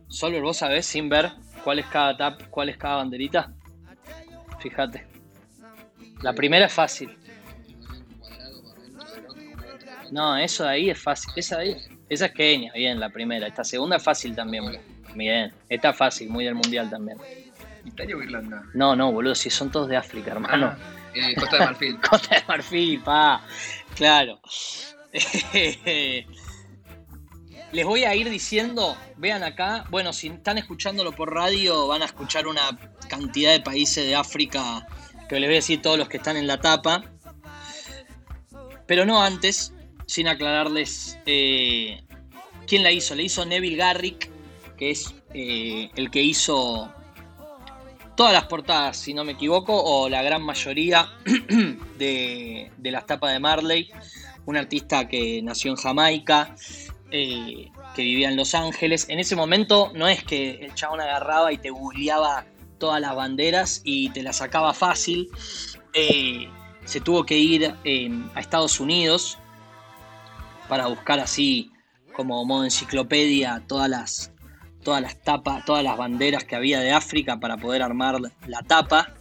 solo 0.09 0.43
vos 0.43 0.59
sabés 0.59 0.85
sin 0.85 1.09
ver 1.09 1.33
cuál 1.61 1.79
es 1.79 1.87
cada 1.87 2.17
tap, 2.17 2.43
cuál 2.51 2.69
es 2.69 2.77
cada 2.77 2.97
banderita. 2.97 3.53
Fíjate. 4.61 5.07
La 6.23 6.33
primera 6.33 6.67
es 6.67 6.73
fácil. 6.73 7.17
No, 10.11 10.37
eso 10.37 10.65
de 10.65 10.71
ahí 10.71 10.91
es 10.91 11.01
fácil. 11.01 11.33
Esa 11.37 11.59
de 11.59 11.63
ahí, 11.63 11.77
esa 12.09 12.27
es 12.27 12.33
Kenia, 12.33 12.73
bien, 12.73 12.99
la 12.99 13.11
primera. 13.11 13.47
Esta 13.47 13.65
segunda 13.65 13.97
es 13.97 14.03
fácil 14.03 14.35
también, 14.35 14.65
Bien, 15.15 15.53
esta 15.69 15.91
es 15.91 15.97
fácil, 15.97 16.29
muy 16.31 16.45
del 16.45 16.55
mundial 16.55 16.89
también. 16.89 17.19
¿Italia 17.85 18.17
o 18.17 18.23
Irlanda? 18.23 18.63
No, 18.75 18.95
no, 18.95 19.11
boludo, 19.11 19.35
si 19.35 19.51
son 19.51 19.71
todos 19.71 19.89
de 19.89 19.97
África, 19.97 20.33
hermano. 20.33 20.67
Ah, 20.67 20.79
eh, 21.15 21.35
Costa 21.35 21.59
de 21.59 21.65
Marfil. 21.65 22.01
Costa 22.11 22.37
de 22.37 22.43
Marfil, 22.47 23.01
pa. 23.01 23.41
Claro. 23.97 24.41
Les 27.73 27.85
voy 27.85 28.05
a 28.05 28.15
ir 28.17 28.29
diciendo, 28.29 28.97
vean 29.17 29.45
acá, 29.45 29.85
bueno, 29.91 30.13
si 30.13 30.27
están 30.27 30.59
escuchándolo 30.59 31.13
por 31.13 31.33
radio, 31.33 31.87
van 31.87 32.03
a 32.03 32.07
escuchar 32.07 32.49
una 32.49 32.77
cantidad 33.09 33.53
de 33.53 33.61
países 33.61 34.07
de 34.07 34.17
África 34.17 34.87
que 35.29 35.39
les 35.39 35.49
voy 35.49 35.55
a 35.55 35.59
decir 35.59 35.81
todos 35.81 35.97
los 35.97 36.09
que 36.09 36.17
están 36.17 36.37
en 36.37 36.49
la 36.49 36.61
tapa. 36.61 37.05
Pero 38.87 39.07
no 39.07 39.23
antes, 39.23 39.73
sin 40.07 40.27
aclararles 40.27 41.19
eh, 41.27 42.03
quién 42.67 42.83
la 42.83 42.91
hizo. 42.91 43.15
Le 43.15 43.23
hizo 43.23 43.47
Neville 43.47 43.77
Garrick, 43.77 44.29
que 44.77 44.91
es 44.91 45.15
eh, 45.33 45.89
el 45.95 46.11
que 46.11 46.23
hizo 46.23 46.93
todas 48.17 48.33
las 48.33 48.47
portadas, 48.47 48.97
si 48.97 49.15
no 49.15 49.25
me 49.25 49.33
equivoco, 49.33 49.81
o 49.81 50.09
la 50.09 50.23
gran 50.23 50.43
mayoría 50.43 51.09
de, 51.99 52.71
las 52.83 53.07
tapas 53.07 53.33
de 53.33 53.39
Marley. 53.39 53.93
Un 54.47 54.57
artista 54.57 55.07
que 55.07 55.41
nació 55.43 55.71
en 55.71 55.77
Jamaica, 55.77 56.57
eh, 57.11 57.71
que 57.95 58.03
vivía 58.03 58.29
en 58.29 58.37
Los 58.37 58.55
Ángeles. 58.55 59.07
En 59.09 59.19
ese 59.19 59.37
momento 59.37 59.93
no 59.95 60.09
es 60.09 60.23
que 60.25 60.65
el 60.65 60.75
chabón 60.75 61.01
agarraba 61.01 61.53
y 61.53 61.59
te 61.59 61.71
googleaba 61.71 62.47
todas 62.79 63.01
las 63.01 63.15
banderas 63.15 63.81
y 63.85 64.11
te 64.11 64.23
las 64.23 64.37
sacaba 64.37 64.75
fácil. 64.75 65.29
Eh, 65.93 66.49
se 66.85 67.01
tuvo 67.01 67.25
que 67.25 67.37
ir 67.39 67.75
eh, 67.85 68.11
a 68.35 68.41
Estados 68.41 68.81
Unidos 68.81 69.39
para 70.69 70.87
buscar 70.87 71.21
así 71.21 71.71
como 72.15 72.45
modo 72.45 72.65
enciclopedia 72.65 73.63
todas 73.67 73.89
las, 73.89 74.33
todas 74.83 75.01
las 75.01 75.21
tapas, 75.23 75.65
todas 75.65 75.85
las 75.85 75.97
banderas 75.97 76.45
que 76.45 76.57
había 76.57 76.81
de 76.81 76.93
África 76.93 77.39
para 77.39 77.57
poder 77.57 77.83
armar 77.83 78.21
la 78.47 78.63
tapa. 78.63 79.15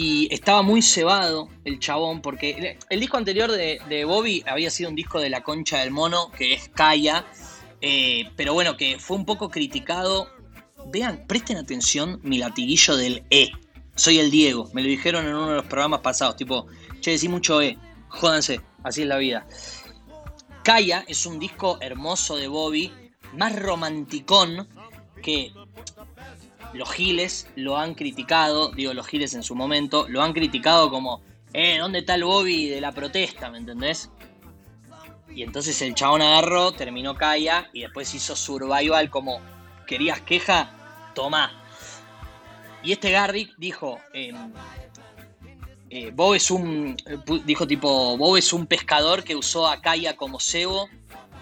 Y 0.00 0.32
estaba 0.32 0.62
muy 0.62 0.80
cebado 0.80 1.48
el 1.64 1.80
chabón, 1.80 2.22
porque 2.22 2.78
el, 2.88 3.00
disco 3.00 3.16
anterior 3.16 3.50
de, 3.50 4.04
Bobby 4.04 4.44
había 4.46 4.70
sido 4.70 4.90
un 4.90 4.94
disco 4.94 5.18
de 5.20 5.28
la 5.28 5.42
concha 5.42 5.80
del 5.80 5.90
mono, 5.90 6.30
que 6.30 6.54
es 6.54 6.68
Kaya, 6.68 7.26
eh, 7.80 8.30
pero 8.36 8.54
bueno, 8.54 8.76
que 8.76 9.00
fue 9.00 9.16
un 9.16 9.24
poco 9.24 9.50
criticado. 9.50 10.28
Vean, 10.86 11.24
presten 11.26 11.56
atención 11.56 12.20
mi 12.22 12.38
latiguillo 12.38 12.96
del 12.96 13.24
E. 13.28 13.50
Soy 13.96 14.20
el 14.20 14.30
Diego, 14.30 14.70
me 14.72 14.82
lo 14.82 14.88
dijeron 14.88 15.26
en 15.26 15.34
uno 15.34 15.48
de 15.48 15.56
los 15.56 15.66
programas 15.66 15.98
pasados, 15.98 16.36
tipo, 16.36 16.68
che, 17.00 17.10
decí 17.10 17.28
mucho 17.28 17.60
E, 17.60 17.76
jódanse, 18.06 18.60
así 18.84 19.02
es 19.02 19.08
la 19.08 19.16
vida. 19.16 19.48
Kaya 20.62 21.04
es 21.08 21.26
un 21.26 21.40
disco 21.40 21.76
hermoso 21.80 22.36
de 22.36 22.46
Bobby, 22.46 22.92
más 23.36 23.60
romanticón 23.60 24.68
que 25.24 25.52
los 26.74 26.90
giles 26.92 27.48
lo 27.56 27.76
han 27.78 27.94
criticado, 27.94 28.70
digo 28.70 28.94
los 28.94 29.06
giles 29.06 29.34
en 29.34 29.42
su 29.42 29.54
momento, 29.54 30.06
lo 30.08 30.22
han 30.22 30.32
criticado 30.32 30.90
como, 30.90 31.22
eh, 31.52 31.78
¿dónde 31.78 32.00
está 32.00 32.14
el 32.14 32.24
Bobby 32.24 32.68
de 32.68 32.80
la 32.80 32.92
protesta? 32.92 33.50
¿Me 33.50 33.58
entendés? 33.58 34.10
Y 35.34 35.42
entonces 35.42 35.80
el 35.82 35.94
chabón 35.94 36.22
agarró, 36.22 36.72
terminó 36.72 37.14
Kaya 37.14 37.68
y 37.72 37.82
después 37.82 38.12
hizo 38.14 38.34
Survival 38.34 39.10
como, 39.10 39.40
¿querías 39.86 40.20
queja? 40.20 40.70
Tomá. 41.14 41.52
Y 42.82 42.92
este 42.92 43.10
Garrick 43.10 43.54
dijo, 43.56 43.98
eh, 44.12 44.32
eh, 45.90 46.10
Bob 46.14 46.34
es 46.34 46.50
un. 46.50 46.96
Dijo 47.44 47.66
tipo. 47.66 48.16
Bob 48.16 48.36
es 48.36 48.52
un 48.52 48.66
pescador 48.66 49.24
que 49.24 49.34
usó 49.34 49.66
a 49.66 49.80
Kaya 49.80 50.16
como 50.16 50.38
cebo, 50.38 50.88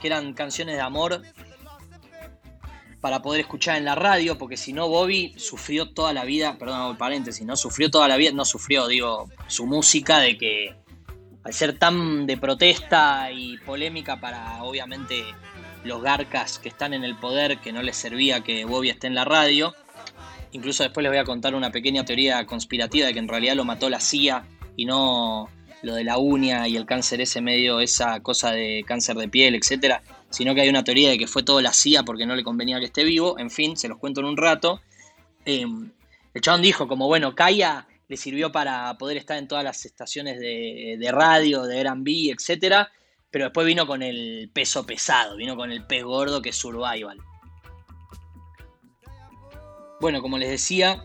que 0.01 0.07
eran 0.07 0.35
canciones 0.35 0.77
de 0.77 0.83
amor 0.83 1.23
para 3.07 3.23
poder 3.23 3.43
escuchar 3.43 3.77
en 3.77 3.85
la 3.85 3.95
radio, 3.95 4.37
porque 4.37 4.57
si 4.57 4.73
no, 4.73 4.89
Bobby 4.89 5.33
sufrió 5.37 5.91
toda 5.91 6.13
la 6.13 6.25
vida, 6.25 6.59
perdón, 6.59 6.97
paréntesis, 6.97 7.47
no 7.47 7.55
sufrió 7.57 7.89
toda 7.89 8.09
la 8.09 8.17
vida, 8.17 8.33
no 8.33 8.45
sufrió, 8.45 8.89
digo, 8.89 9.31
su 9.47 9.65
música 9.65 10.19
de 10.19 10.37
que 10.37 10.75
al 11.45 11.55
ser 11.55 11.79
tan 11.79 12.27
de 12.27 12.37
protesta 12.37 13.31
y 13.31 13.59
polémica 13.59 14.19
para 14.19 14.61
obviamente 14.65 15.23
los 15.85 16.03
garcas 16.03 16.59
que 16.59 16.69
están 16.69 16.95
en 16.95 17.05
el 17.05 17.17
poder, 17.17 17.59
que 17.59 17.71
no 17.71 17.81
les 17.81 17.97
servía 17.97 18.41
que 18.41 18.65
Bobby 18.65 18.89
esté 18.89 19.07
en 19.07 19.15
la 19.15 19.25
radio, 19.25 19.73
Incluso 20.51 20.83
después 20.83 21.05
les 21.05 21.13
voy 21.13 21.19
a 21.21 21.25
contar 21.25 21.55
una 21.55 21.71
pequeña 21.71 22.05
teoría 22.05 22.45
conspirativa 22.45 23.07
de 23.07 23.13
que 23.13 23.21
en 23.21 23.29
realidad 23.29 23.55
lo 23.55 23.65
mató 23.65 23.89
la 23.89 24.01
CIA 24.01 24.43
y 24.75 24.85
no 24.85 25.49
lo 25.83 25.95
de 25.95 26.03
la 26.03 26.19
uña 26.19 26.67
y 26.67 26.77
el 26.77 26.87
cáncer 26.87 27.21
ese 27.21 27.41
medio, 27.41 27.79
esa 27.79 28.19
cosa 28.19 28.51
de 28.51 28.83
cáncer 28.85 29.17
de 29.17 29.29
piel, 29.29 29.55
etcétera, 29.55 30.03
sino 30.31 30.55
que 30.55 30.63
hay 30.63 30.69
una 30.69 30.85
teoría 30.85 31.11
de 31.11 31.19
que 31.19 31.27
fue 31.27 31.43
todo 31.43 31.61
la 31.61 31.73
CIA 31.73 32.03
porque 32.03 32.27
no 32.27 32.35
le 32.35 32.45
convenía 32.45 32.79
que 32.79 32.87
esté 32.87 33.05
vivo. 33.05 33.39
En 33.39 33.51
fin, 33.51 33.77
se 33.77 33.89
los 33.89 33.99
cuento 33.99 34.21
en 34.21 34.27
un 34.27 34.37
rato. 34.37 34.81
Em, 35.45 35.91
el 36.35 36.41
chabón 36.41 36.63
dijo, 36.63 36.89
como 36.89 37.07
bueno, 37.07 37.35
Kaya 37.35 37.87
le 38.09 38.17
sirvió 38.17 38.53
para 38.53 38.97
poder 38.99 39.17
estar 39.17 39.39
en 39.39 39.49
todas 39.49 39.65
las 39.65 39.85
estaciones 39.85 40.39
de, 40.39 41.09
radio, 41.13 41.63
de 41.65 41.83
RB, 41.83 42.33
etcétera, 42.33 42.91
pero 43.31 43.47
después 43.47 43.67
vino 43.67 43.87
con 43.87 44.03
el 44.03 44.51
peso 44.53 44.87
pesado, 44.87 45.37
vino 45.37 45.57
con 45.57 45.73
el 45.73 45.85
pez 45.87 46.05
gordo 46.05 46.43
que 46.43 46.51
es 46.51 46.57
Survival. 46.57 47.19
Bueno, 50.01 50.21
como 50.21 50.39
les 50.39 50.51
decía, 50.51 51.03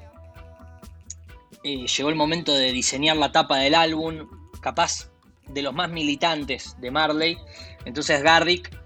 eh, 1.63 1.87
llegó 1.87 2.09
el 2.09 2.15
momento 2.15 2.53
de 2.53 2.71
diseñar 2.71 3.17
la 3.17 3.31
tapa 3.31 3.57
del 3.57 3.73
álbum, 3.73 4.27
capaz 4.61 5.09
de 5.47 5.61
los 5.61 5.73
más 5.73 5.89
militantes 5.89 6.75
de 6.79 6.91
Marley. 6.91 7.37
Entonces 7.85 8.21
Garrick 8.21 8.80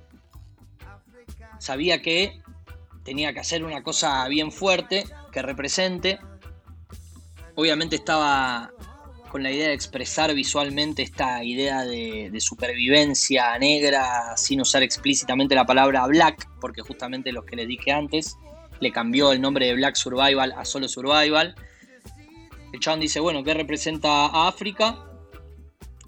sabía 1.66 2.00
que 2.04 2.42
tenía 3.04 3.34
que 3.34 3.40
hacer 3.40 3.64
una 3.64 3.82
cosa 3.82 4.28
bien 4.28 4.52
fuerte, 4.52 5.06
que 5.32 5.42
represente. 5.42 6.20
Obviamente 7.56 7.96
estaba 7.96 8.72
con 9.32 9.42
la 9.42 9.52
idea 9.52 9.70
de 9.70 9.74
expresar 9.74 10.34
visualmente 10.36 11.02
esta 11.02 11.44
idea 11.44 11.84
de, 11.84 12.32
supervivencia 12.40 13.58
negra 13.58 14.38
sin 14.38 14.62
usar 14.62 14.84
explícitamente 14.84 15.56
la 15.56 15.66
palabra 15.66 16.06
black, 16.06 16.48
porque 16.62 16.82
justamente 16.82 17.32
los 17.32 17.46
que 17.46 17.56
les 17.56 17.68
dije 17.68 17.92
antes, 17.92 18.38
le 18.80 18.92
cambió 18.92 19.32
el 19.32 19.42
nombre 19.42 19.66
de 19.66 19.74
Black 19.74 19.96
Survival 19.96 20.54
a 20.56 20.66
solo 20.66 20.88
Survival. 20.88 21.56
El 22.74 22.80
chabón 22.80 23.00
dice, 23.00 23.20
bueno, 23.20 23.44
¿qué 23.44 23.56
representa 23.56 24.28
a 24.28 24.48
África? 24.48 25.04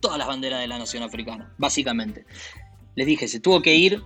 Todas 0.02 0.20
las 0.20 0.28
banderas 0.28 0.60
de 0.60 0.68
la 0.68 0.78
nación 0.78 1.02
africana, 1.02 1.52
básicamente. 1.58 2.26
Les 2.96 3.08
dije, 3.08 3.28
se 3.28 3.40
tuvo 3.40 3.62
que 3.62 3.74
ir 3.74 4.04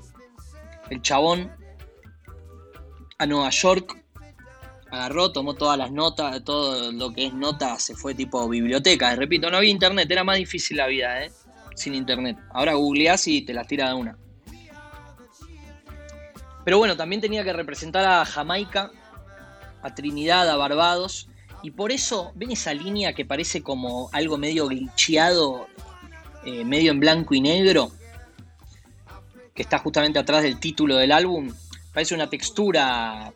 el 0.91 1.01
chabón 1.01 1.49
a 3.17 3.25
Nueva 3.25 3.49
York, 3.49 3.97
agarró, 4.91 5.31
tomó 5.31 5.53
todas 5.53 5.77
las 5.77 5.89
notas, 5.89 6.43
todo 6.43 6.91
lo 6.91 7.13
que 7.13 7.27
es 7.27 7.33
notas, 7.33 7.81
se 7.81 7.95
fue 7.95 8.13
tipo 8.13 8.47
biblioteca. 8.49 9.15
Repito, 9.15 9.49
no 9.49 9.57
había 9.57 9.69
internet, 9.69 10.11
era 10.11 10.25
más 10.25 10.37
difícil 10.37 10.77
la 10.77 10.87
vida, 10.87 11.23
¿eh? 11.23 11.31
Sin 11.75 11.95
internet. 11.95 12.37
Ahora 12.53 12.73
googleás 12.73 13.25
y 13.29 13.41
te 13.43 13.53
las 13.53 13.67
tira 13.67 13.87
de 13.87 13.93
una. 13.93 14.17
Pero 16.65 16.77
bueno, 16.77 16.97
también 16.97 17.21
tenía 17.21 17.45
que 17.45 17.53
representar 17.53 18.05
a 18.05 18.25
Jamaica, 18.25 18.91
a 19.81 19.95
Trinidad, 19.95 20.49
a 20.49 20.57
Barbados. 20.57 21.29
Y 21.63 21.71
por 21.71 21.93
eso, 21.93 22.33
¿ven 22.35 22.51
esa 22.51 22.73
línea 22.73 23.13
que 23.13 23.23
parece 23.23 23.63
como 23.63 24.09
algo 24.11 24.37
medio 24.37 24.67
glitcheado, 24.67 25.67
eh, 26.43 26.65
medio 26.65 26.91
en 26.91 26.99
blanco 26.99 27.33
y 27.33 27.39
negro? 27.39 27.93
Que 29.53 29.61
está 29.61 29.79
justamente 29.79 30.19
atrás 30.19 30.43
del 30.43 30.59
título 30.59 30.95
del 30.97 31.11
álbum. 31.11 31.53
Parece 31.93 32.15
una 32.15 32.29
textura 32.29 33.33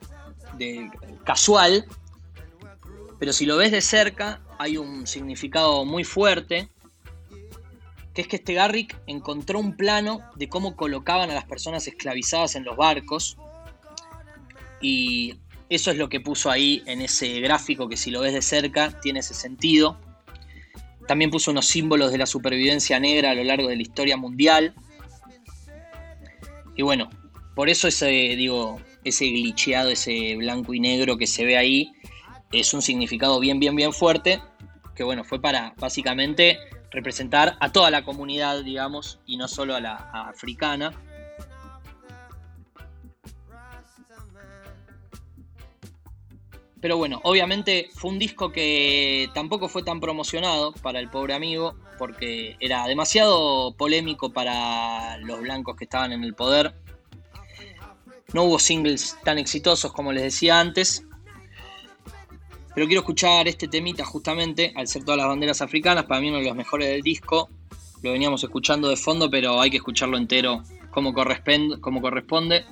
de, 0.57 0.89
casual, 1.25 1.85
pero 3.19 3.33
si 3.33 3.45
lo 3.45 3.57
ves 3.57 3.71
de 3.71 3.81
cerca 3.81 4.41
hay 4.57 4.77
un 4.77 5.07
significado 5.07 5.83
muy 5.85 6.03
fuerte, 6.03 6.69
que 8.13 8.21
es 8.21 8.27
que 8.27 8.37
este 8.37 8.53
Garrick 8.53 8.97
encontró 9.07 9.59
un 9.59 9.75
plano 9.75 10.21
de 10.35 10.47
cómo 10.47 10.75
colocaban 10.75 11.29
a 11.29 11.33
las 11.33 11.45
personas 11.45 11.87
esclavizadas 11.87 12.55
en 12.55 12.63
los 12.63 12.77
barcos 12.77 13.37
y 14.81 15.35
eso 15.69 15.91
es 15.91 15.97
lo 15.97 16.07
que 16.07 16.21
puso 16.21 16.49
ahí 16.49 16.83
en 16.85 17.01
ese 17.01 17.41
gráfico 17.41 17.89
que 17.89 17.97
si 17.97 18.11
lo 18.11 18.21
ves 18.21 18.33
de 18.33 18.41
cerca 18.41 18.99
tiene 19.01 19.19
ese 19.19 19.33
sentido. 19.33 19.99
También 21.07 21.29
puso 21.29 21.51
unos 21.51 21.65
símbolos 21.65 22.11
de 22.11 22.17
la 22.17 22.25
supervivencia 22.25 22.99
negra 22.99 23.31
a 23.31 23.35
lo 23.35 23.43
largo 23.43 23.67
de 23.67 23.75
la 23.75 23.81
historia 23.81 24.15
mundial. 24.15 24.73
Y 26.75 26.81
bueno, 26.81 27.09
por 27.55 27.69
eso 27.69 27.87
ese, 27.87 28.07
digo, 28.07 28.81
ese 29.03 29.27
glitcheado, 29.27 29.89
ese 29.89 30.35
blanco 30.35 30.73
y 30.73 30.79
negro 30.79 31.17
que 31.17 31.27
se 31.27 31.45
ve 31.45 31.57
ahí, 31.57 31.93
es 32.51 32.73
un 32.73 32.81
significado 32.81 33.39
bien, 33.39 33.59
bien, 33.59 33.75
bien 33.75 33.93
fuerte, 33.93 34.41
que 34.95 35.03
bueno, 35.03 35.23
fue 35.23 35.41
para 35.41 35.73
básicamente 35.77 36.57
representar 36.91 37.57
a 37.59 37.71
toda 37.71 37.91
la 37.91 38.03
comunidad, 38.03 38.63
digamos, 38.63 39.19
y 39.25 39.37
no 39.37 39.47
solo 39.47 39.75
a 39.75 39.81
la 39.81 39.95
africana. 39.95 40.93
Pero 46.85 46.97
bueno, 46.97 47.19
obviamente 47.23 47.89
fue 47.95 48.11
un 48.11 48.19
disco 48.19 48.51
que 48.51 49.27
tampoco 49.33 49.67
fue 49.67 49.81
tan 49.81 49.99
promocionado 49.99 50.71
para 50.83 50.99
el 50.99 51.09
pobre 51.09 51.33
amigo, 51.33 51.73
porque 51.97 52.57
era 52.59 52.85
demasiado 52.85 53.73
polémico 53.75 54.31
para 54.31 55.17
los 55.17 55.39
blancos 55.39 55.75
que 55.77 55.85
estaban 55.85 56.11
en 56.11 56.23
el 56.23 56.35
poder. 56.35 56.75
No 58.33 58.43
hubo 58.43 58.59
singles 58.59 59.17
tan 59.23 59.39
exitosos 59.39 59.91
como 59.93 60.11
les 60.11 60.25
decía 60.25 60.59
antes. 60.59 61.03
Pero 62.75 62.85
quiero 62.85 62.99
escuchar 62.99 63.47
este 63.47 63.67
temita 63.67 64.05
justamente, 64.05 64.71
al 64.75 64.87
ser 64.87 65.03
todas 65.03 65.17
las 65.17 65.27
banderas 65.27 65.63
africanas, 65.63 66.05
para 66.05 66.21
mí 66.21 66.29
uno 66.29 66.37
de 66.37 66.45
los 66.45 66.55
mejores 66.55 66.87
del 66.89 67.01
disco. 67.01 67.49
Lo 68.03 68.11
veníamos 68.11 68.43
escuchando 68.43 68.89
de 68.89 68.95
fondo, 68.95 69.27
pero 69.31 69.59
hay 69.59 69.71
que 69.71 69.77
escucharlo 69.77 70.17
entero 70.17 70.61
como 70.91 71.15
corresponde. 71.15 72.63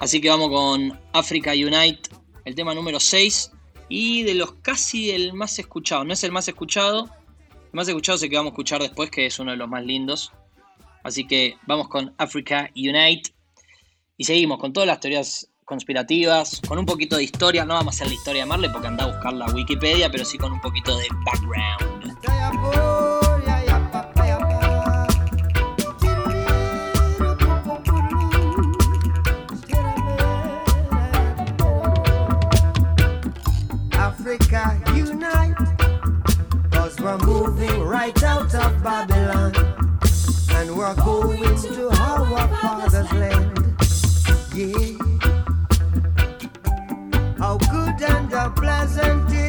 Así 0.00 0.20
que 0.20 0.30
vamos 0.30 0.48
con 0.48 0.98
Africa 1.12 1.52
Unite, 1.52 2.10
el 2.48 2.54
tema 2.54 2.74
número 2.74 2.98
6. 2.98 3.52
Y 3.90 4.22
de 4.24 4.34
los 4.34 4.52
casi 4.54 5.10
el 5.10 5.32
más 5.34 5.58
escuchado. 5.58 6.04
No 6.04 6.12
es 6.12 6.24
el 6.24 6.32
más 6.32 6.48
escuchado. 6.48 7.08
El 7.50 7.72
más 7.72 7.88
escuchado 7.88 8.16
es 8.16 8.22
el 8.22 8.30
que 8.30 8.36
vamos 8.36 8.50
a 8.50 8.54
escuchar 8.54 8.80
después, 8.80 9.10
que 9.10 9.26
es 9.26 9.38
uno 9.38 9.52
de 9.52 9.56
los 9.56 9.68
más 9.68 9.84
lindos. 9.84 10.32
Así 11.04 11.26
que 11.26 11.56
vamos 11.66 11.88
con 11.88 12.14
Africa 12.18 12.70
Unite. 12.74 13.32
Y 14.16 14.24
seguimos 14.24 14.58
con 14.58 14.72
todas 14.72 14.86
las 14.86 15.00
teorías 15.00 15.48
conspirativas, 15.64 16.60
con 16.66 16.78
un 16.78 16.86
poquito 16.86 17.16
de 17.16 17.24
historia. 17.24 17.64
No 17.64 17.74
vamos 17.74 17.94
a 17.94 17.96
hacer 17.96 18.08
la 18.08 18.14
historia 18.14 18.42
de 18.42 18.48
Marley 18.48 18.70
porque 18.72 18.88
anda 18.88 19.04
a 19.04 19.08
buscar 19.08 19.34
la 19.34 19.46
Wikipedia, 19.46 20.10
pero 20.10 20.24
sí 20.24 20.38
con 20.38 20.52
un 20.52 20.60
poquito 20.60 20.96
de 20.96 21.06
background. 21.24 22.17
We're 37.08 37.26
moving 37.26 37.82
right 37.84 38.22
out 38.22 38.54
of 38.54 38.82
Babylon, 38.82 39.54
and 40.50 40.76
we're 40.76 40.94
going 40.96 41.56
to 41.56 41.88
our 41.88 42.48
father's 42.60 43.10
land. 43.12 43.56
Yeah. 44.54 44.92
How 47.38 47.56
good 47.56 48.02
and 48.02 48.30
how 48.30 48.50
pleasant 48.50 49.32
it 49.32 49.38
would 49.42 49.47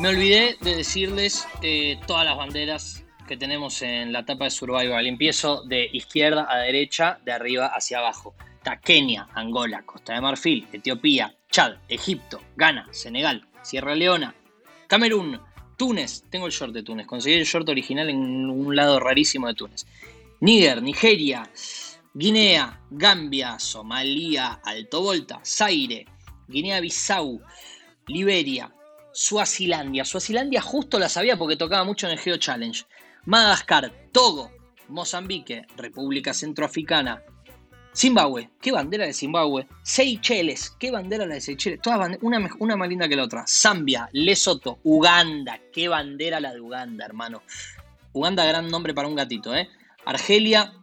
Me 0.00 0.10
olvidé 0.10 0.56
de 0.60 0.76
decirles 0.76 1.48
eh, 1.60 1.98
todas 2.06 2.24
las 2.24 2.36
banderas 2.36 3.04
que 3.26 3.36
tenemos 3.36 3.82
en 3.82 4.12
la 4.12 4.20
etapa 4.20 4.44
de 4.44 4.50
Survival. 4.50 5.04
Empiezo 5.08 5.64
de 5.64 5.90
izquierda 5.92 6.46
a 6.48 6.58
derecha, 6.58 7.18
de 7.24 7.32
arriba 7.32 7.66
hacia 7.66 7.98
abajo. 7.98 8.36
Está 8.58 8.78
Kenia, 8.78 9.26
Angola, 9.34 9.82
Costa 9.84 10.14
de 10.14 10.20
Marfil, 10.20 10.68
Etiopía, 10.72 11.34
Chad, 11.50 11.78
Egipto, 11.88 12.40
Ghana, 12.54 12.86
Senegal, 12.92 13.48
Sierra 13.62 13.96
Leona, 13.96 14.36
Camerún, 14.86 15.40
Túnez. 15.76 16.22
Tengo 16.30 16.46
el 16.46 16.52
short 16.52 16.72
de 16.72 16.84
Túnez. 16.84 17.08
Conseguí 17.08 17.34
el 17.34 17.44
short 17.44 17.68
original 17.68 18.08
en 18.08 18.48
un 18.48 18.76
lado 18.76 19.00
rarísimo 19.00 19.48
de 19.48 19.54
Túnez. 19.54 19.84
Níger, 20.38 20.80
Nigeria, 20.80 21.50
Guinea, 22.14 22.82
Gambia, 22.88 23.58
Somalia, 23.58 24.60
Alto 24.64 25.02
Volta, 25.02 25.40
Zaire, 25.44 26.06
Guinea-Bissau, 26.46 27.42
Liberia, 28.06 28.72
Suazilandia. 29.20 30.04
Suazilandia 30.04 30.62
justo 30.62 30.96
la 30.96 31.08
sabía 31.08 31.36
porque 31.36 31.56
tocaba 31.56 31.82
mucho 31.82 32.06
en 32.06 32.12
el 32.12 32.20
Geo 32.20 32.36
Challenge. 32.36 32.84
Madagascar, 33.24 33.92
Togo, 34.12 34.52
Mozambique, 34.86 35.66
República 35.76 36.32
Centroafricana, 36.32 37.24
Zimbabue, 37.92 38.48
qué 38.60 38.70
bandera 38.70 39.06
de 39.06 39.12
Zimbabue. 39.12 39.66
Seychelles, 39.82 40.70
qué 40.78 40.92
bandera 40.92 41.26
la 41.26 41.34
de 41.34 41.40
Seychelles. 41.40 41.80
Todas 41.82 42.16
una, 42.22 42.48
una 42.60 42.76
más 42.76 42.88
linda 42.88 43.08
que 43.08 43.16
la 43.16 43.24
otra. 43.24 43.44
Zambia, 43.48 44.08
Lesoto, 44.12 44.78
Uganda, 44.84 45.58
qué 45.72 45.88
bandera 45.88 46.38
la 46.38 46.52
de 46.52 46.60
Uganda, 46.60 47.04
hermano. 47.04 47.42
Uganda, 48.12 48.44
gran 48.44 48.68
nombre 48.68 48.94
para 48.94 49.08
un 49.08 49.16
gatito, 49.16 49.52
¿eh? 49.52 49.68
Argelia, 50.04 50.74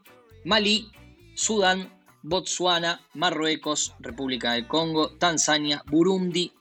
Malí, 0.43 0.91
Sudán, 1.35 1.89
Botsuana, 2.21 2.99
Marruecos, 3.13 3.95
República 4.01 4.51
del 4.51 4.67
Congo, 4.67 5.11
Tanzania, 5.11 5.83
Burundi. 5.87 6.51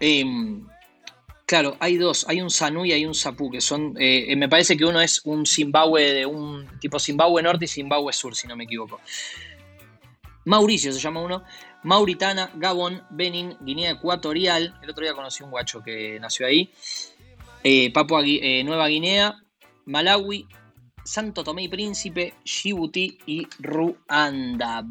Em, 0.00 0.66
claro, 1.46 1.76
hay 1.80 1.96
dos, 1.96 2.26
hay 2.28 2.40
un 2.40 2.50
Sanú 2.50 2.84
y 2.84 2.92
hay 2.92 3.04
un 3.06 3.14
Sapú, 3.14 3.50
que 3.50 3.60
son, 3.60 3.94
eh, 3.98 4.34
me 4.36 4.48
parece 4.48 4.76
que 4.76 4.84
uno 4.84 5.00
es 5.00 5.20
un 5.24 5.46
Zimbabue 5.46 6.12
de 6.12 6.26
un 6.26 6.66
tipo 6.80 6.98
Zimbabue 6.98 7.42
Norte 7.42 7.64
y 7.64 7.68
Zimbabue 7.68 8.12
Sur, 8.12 8.34
si 8.34 8.46
no 8.46 8.56
me 8.56 8.64
equivoco. 8.64 9.00
Mauricio 10.44 10.92
se 10.92 10.98
llama 10.98 11.20
uno, 11.20 11.44
Mauritana, 11.82 12.50
Gabón, 12.54 13.02
Benin, 13.10 13.56
Guinea 13.60 13.90
Ecuatorial, 13.92 14.78
el 14.82 14.90
otro 14.90 15.04
día 15.04 15.14
conocí 15.14 15.42
un 15.44 15.50
guacho 15.50 15.82
que 15.82 16.18
nació 16.20 16.46
ahí, 16.46 16.70
eh, 17.62 17.92
Papua 17.92 18.22
eh, 18.24 18.62
Nueva 18.64 18.88
Guinea, 18.88 19.42
Malawi, 19.84 20.46
Santo 21.04 21.44
Tomé 21.44 21.62
y 21.62 21.68
Príncipe, 21.68 22.34
Djibouti 22.44 23.18
y 23.26 23.46
Ruanda. 23.58 24.84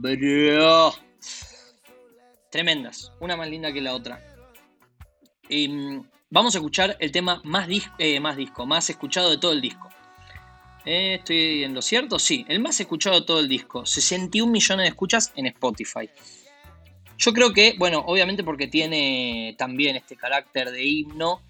Tremendas, 2.49 3.11
una 3.19 3.35
más 3.35 3.49
linda 3.49 3.71
que 3.71 3.81
la 3.81 3.93
otra. 3.93 4.36
Em, 5.49 6.03
vamos 6.29 6.55
a 6.55 6.57
escuchar 6.57 6.97
el 6.99 7.11
tema 7.11 7.41
más, 7.43 7.67
dis- 7.67 7.91
eh, 7.97 8.19
más 8.19 8.35
disco, 8.37 8.65
más 8.65 8.89
escuchado 8.89 9.29
de 9.29 9.37
todo 9.37 9.51
el 9.53 9.61
disco. 9.61 9.89
Eh, 10.85 11.15
¿Estoy 11.15 11.63
en 11.63 11.73
lo 11.73 11.81
cierto? 11.81 12.17
Sí, 12.19 12.45
el 12.47 12.59
más 12.59 12.79
escuchado 12.79 13.19
de 13.19 13.25
todo 13.25 13.39
el 13.39 13.47
disco. 13.49 13.85
61 13.85 14.51
millones 14.51 14.83
de 14.85 14.89
escuchas 14.89 15.31
en 15.35 15.47
Spotify. 15.47 16.09
Yo 17.17 17.33
creo 17.33 17.51
que, 17.51 17.75
bueno, 17.77 18.03
obviamente 18.05 18.43
porque 18.43 18.67
tiene 18.67 19.55
también 19.57 19.95
este 19.95 20.15
carácter 20.15 20.71
de 20.71 20.85
himno. 20.85 21.41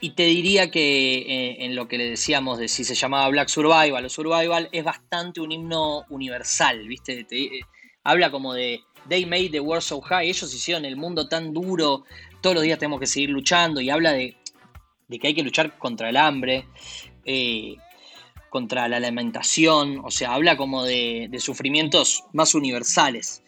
Y 0.00 0.10
te 0.10 0.24
diría 0.24 0.70
que 0.70 1.18
eh, 1.20 1.64
en 1.64 1.74
lo 1.76 1.88
que 1.88 1.96
le 1.96 2.10
decíamos 2.10 2.58
de 2.58 2.68
si 2.68 2.84
se 2.84 2.94
llamaba 2.94 3.26
Black 3.30 3.48
Survival 3.48 4.04
o 4.04 4.08
Survival, 4.10 4.68
es 4.72 4.84
bastante 4.84 5.40
un 5.40 5.50
himno 5.52 6.04
universal, 6.10 6.86
¿viste? 6.86 7.24
Te- 7.24 7.60
habla 8.02 8.30
como 8.30 8.52
de 8.52 8.82
They 9.08 9.24
made 9.24 9.48
the 9.50 9.60
world 9.60 9.82
so 9.82 10.00
high, 10.02 10.28
ellos 10.28 10.52
hicieron 10.52 10.84
el 10.84 10.96
mundo 10.96 11.26
tan 11.28 11.54
duro, 11.54 12.04
todos 12.44 12.56
los 12.56 12.64
días 12.64 12.78
tenemos 12.78 13.00
que 13.00 13.06
seguir 13.06 13.30
luchando, 13.30 13.80
y 13.80 13.88
habla 13.88 14.12
de, 14.12 14.36
que 15.18 15.28
hay 15.28 15.34
que 15.34 15.42
luchar 15.42 15.78
contra 15.78 16.10
el 16.10 16.18
hambre, 16.18 16.66
eh, 17.24 17.76
contra 18.50 18.86
la 18.86 18.98
alimentación, 18.98 20.02
o 20.04 20.10
sea, 20.10 20.34
habla 20.34 20.54
como 20.54 20.84
de, 20.84 21.34
sufrimientos 21.38 22.24
más 22.34 22.54
universales. 22.54 23.42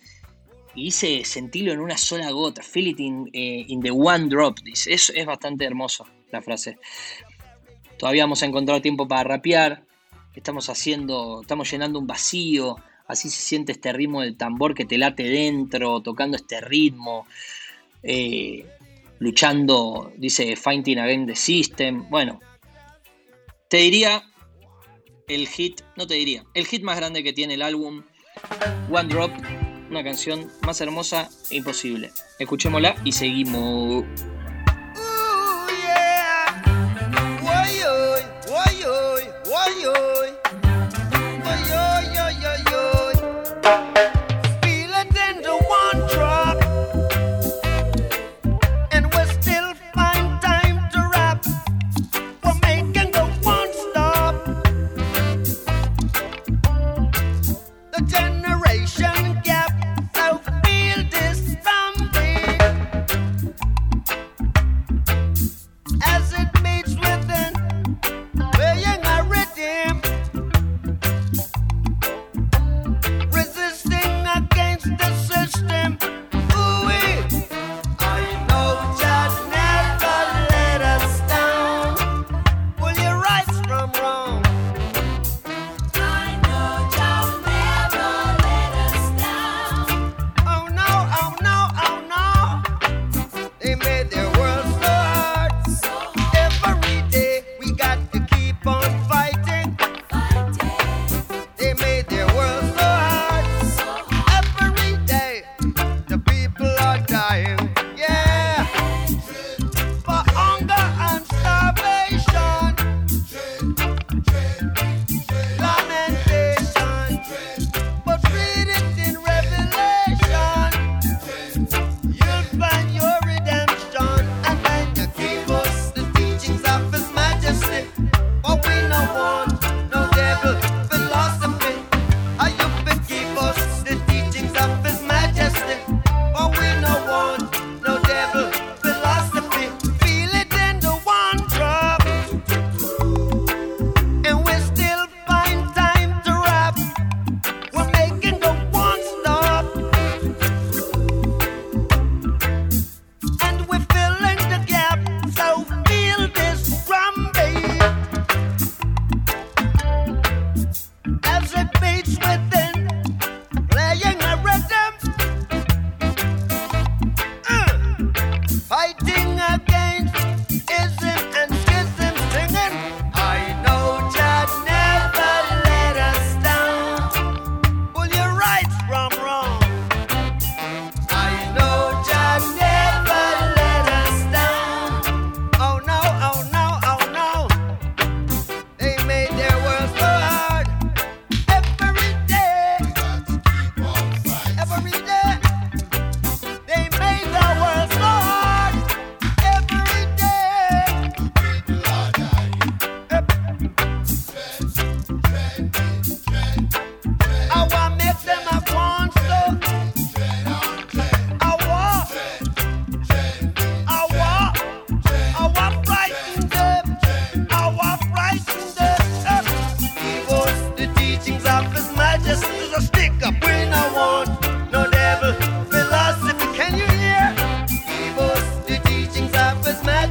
Y 0.75 0.85
dice 0.85 1.27
sentirlo 1.27 1.73
en 1.73 1.81
una 1.81 1.99
sola 1.99 2.31
gota, 2.31 2.63
feel 2.63 2.87
it 2.87 3.01
in, 3.01 3.29
eh, 3.35 3.67
in 3.69 3.83
the 3.83 3.91
one 3.91 4.29
drop, 4.31 4.61
dice, 4.61 4.95
es, 4.95 5.13
es 5.15 5.27
bastante 5.27 5.67
hermoso 5.67 6.07
la 6.33 6.41
frase. 6.41 6.79
Todavía 7.99 8.25
vamos 8.25 8.43
a 8.43 8.47
encontrar 8.47 8.81
tiempo 8.81 9.07
para 9.07 9.25
rapear, 9.25 9.85
estamos 10.35 10.71
haciendo, 10.71 11.43
estamos 11.43 11.71
llenando 11.71 11.99
un 11.99 12.07
vacío, 12.07 12.77
así 13.07 13.29
se 13.29 13.43
siente 13.43 13.73
este 13.73 13.93
ritmo 13.93 14.23
del 14.23 14.39
tambor 14.39 14.75
que 14.75 14.87
te 14.87 14.97
late 14.97 15.25
dentro, 15.25 16.01
tocando 16.01 16.39
este 16.39 16.63
ritmo, 16.63 17.27
eh, 18.03 18.65
luchando, 19.19 20.13
dice 20.17 20.57
Fighting 20.57 20.99
Against 20.99 21.29
the 21.29 21.37
System. 21.37 22.09
Bueno, 22.11 22.41
te 23.69 23.79
diría 23.79 24.23
el 25.29 25.49
hit, 25.49 25.81
no 25.97 26.07
te 26.07 26.15
diría, 26.15 26.45
el 26.55 26.67
hit 26.67 26.83
más 26.83 26.97
grande 26.97 27.23
que 27.23 27.33
tiene 27.33 27.55
el 27.55 27.63
álbum, 27.63 28.03
One 28.91 29.09
Drop, 29.09 29.31
una 29.91 30.05
canción 30.05 30.51
más 30.63 30.81
hermosa 30.81 31.29
e 31.51 31.57
imposible. 31.57 32.11
Escuchémosla 32.39 32.97
y 33.05 33.13
seguimos. 33.13 34.05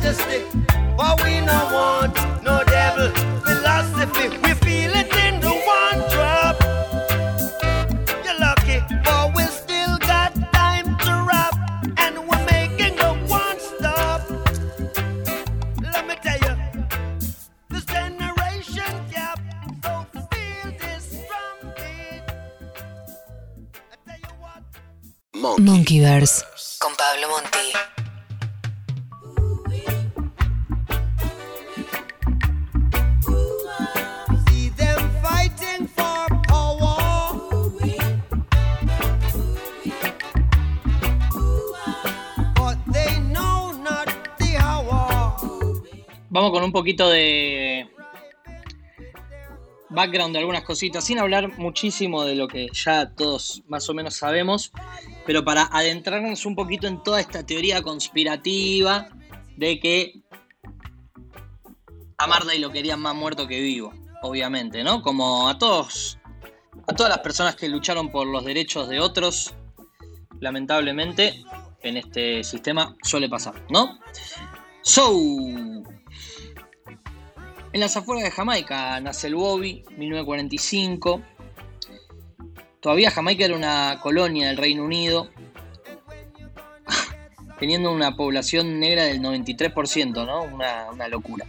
to 0.05 0.13
stick. 0.13 0.45
But 0.97 1.23
we 1.23 1.41
no 1.41 1.59
want 1.73 2.13
no 2.43 2.63
devil 2.65 3.09
philosophy. 3.41 4.29
We 4.43 4.51
feel 4.65 4.91
it 5.01 5.09
in 5.25 5.39
the 5.41 5.53
one 5.77 5.99
drop. 6.13 6.55
You're 8.23 8.39
lucky, 8.39 8.77
but 9.03 9.35
we 9.35 9.43
still 9.45 9.97
got 9.97 10.31
time 10.53 10.87
to 11.05 11.11
rap, 11.29 11.55
and 11.97 12.13
we're 12.27 12.45
making 12.45 12.95
the 12.97 13.13
one 13.27 13.59
stop. 13.59 14.21
Let 15.81 16.07
me 16.07 16.15
tell 16.25 16.39
you, 16.45 16.55
this 17.69 17.85
generation 17.85 18.93
gap. 19.11 19.39
So 19.83 20.05
feel 20.31 20.69
this 20.81 21.05
from. 21.27 21.55
Monkey. 25.33 25.63
Monkeyverse 25.63 26.45
con 26.79 26.93
Pablo 26.95 27.27
Monti. 27.29 27.94
Con 46.51 46.63
un 46.63 46.71
poquito 46.71 47.09
de 47.09 47.89
background 49.89 50.33
de 50.33 50.39
algunas 50.39 50.63
cositas, 50.63 51.03
sin 51.03 51.17
hablar 51.17 51.57
muchísimo 51.57 52.23
de 52.23 52.35
lo 52.35 52.47
que 52.47 52.67
ya 52.71 53.09
todos 53.09 53.63
más 53.67 53.89
o 53.89 53.95
menos 53.95 54.15
sabemos, 54.15 54.71
pero 55.25 55.43
para 55.43 55.63
adentrarnos 55.71 56.45
un 56.45 56.55
poquito 56.55 56.87
en 56.87 57.01
toda 57.01 57.19
esta 57.19 57.43
teoría 57.43 57.81
conspirativa 57.81 59.09
de 59.57 59.79
que 59.79 60.21
a 62.17 62.27
Marley 62.27 62.59
lo 62.59 62.71
querían 62.71 62.99
más 62.99 63.15
muerto 63.15 63.47
que 63.47 63.59
vivo, 63.59 63.91
obviamente, 64.21 64.83
¿no? 64.83 65.01
Como 65.01 65.49
a 65.49 65.57
todos, 65.57 66.19
a 66.87 66.93
todas 66.93 67.09
las 67.09 67.19
personas 67.19 67.55
que 67.55 67.67
lucharon 67.67 68.11
por 68.11 68.27
los 68.27 68.45
derechos 68.45 68.87
de 68.87 68.99
otros, 68.99 69.55
lamentablemente 70.39 71.43
en 71.81 71.97
este 71.97 72.43
sistema 72.43 72.95
suele 73.01 73.29
pasar, 73.29 73.55
¿no? 73.69 73.99
So, 74.83 75.11
en 77.75 77.81
las 77.81 77.97
afueras 77.97 78.23
de 78.23 78.31
Jamaica 78.31 78.97
nace 79.01 79.27
el 79.27 79.35
Bobby, 79.35 79.83
1945. 79.97 81.21
Todavía 82.79 83.11
Jamaica 83.11 83.43
era 83.43 83.53
una 83.53 83.99
colonia 84.01 84.47
del 84.47 84.55
Reino 84.55 84.85
Unido, 84.85 85.29
teniendo 87.59 87.91
una 87.91 88.15
población 88.15 88.79
negra 88.79 89.03
del 89.03 89.19
93%, 89.19 90.25
¿no? 90.25 90.43
Una, 90.43 91.07
locura. 91.09 91.45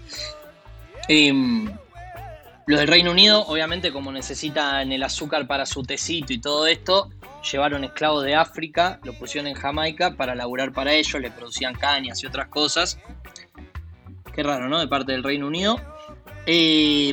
Em, 1.06 1.72
los 2.66 2.80
del 2.80 2.88
Reino 2.88 3.12
Unido, 3.12 3.46
obviamente, 3.46 3.92
como 3.92 4.10
necesitan 4.10 4.90
el 4.90 5.04
azúcar 5.04 5.46
para 5.46 5.64
su 5.64 5.84
tecito 5.84 6.32
y 6.32 6.40
todo 6.40 6.66
esto, 6.66 7.08
llevaron 7.52 7.84
esclavos 7.84 8.24
de 8.24 8.34
África, 8.34 8.98
los 9.04 9.14
pusieron 9.14 9.46
en 9.46 9.54
Jamaica 9.54 10.16
para 10.16 10.34
laburar 10.34 10.72
para 10.72 10.92
ellos, 10.92 11.22
le 11.22 11.30
producían 11.30 11.74
cañas 11.74 12.20
y 12.24 12.26
otras 12.26 12.48
cosas. 12.48 12.98
Qué 14.34 14.42
raro, 14.42 14.68
¿no? 14.68 14.80
De 14.80 14.88
parte 14.88 15.12
del 15.12 15.22
Reino 15.22 15.46
Unido. 15.46 15.80
Eh, 16.47 17.12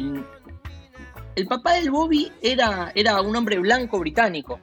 el 1.36 1.48
papá 1.48 1.74
del 1.74 1.90
Bobby 1.90 2.32
era, 2.42 2.92
era 2.96 3.22
un 3.22 3.36
hombre 3.36 3.58
blanco 3.60 4.00
británico. 4.00 4.60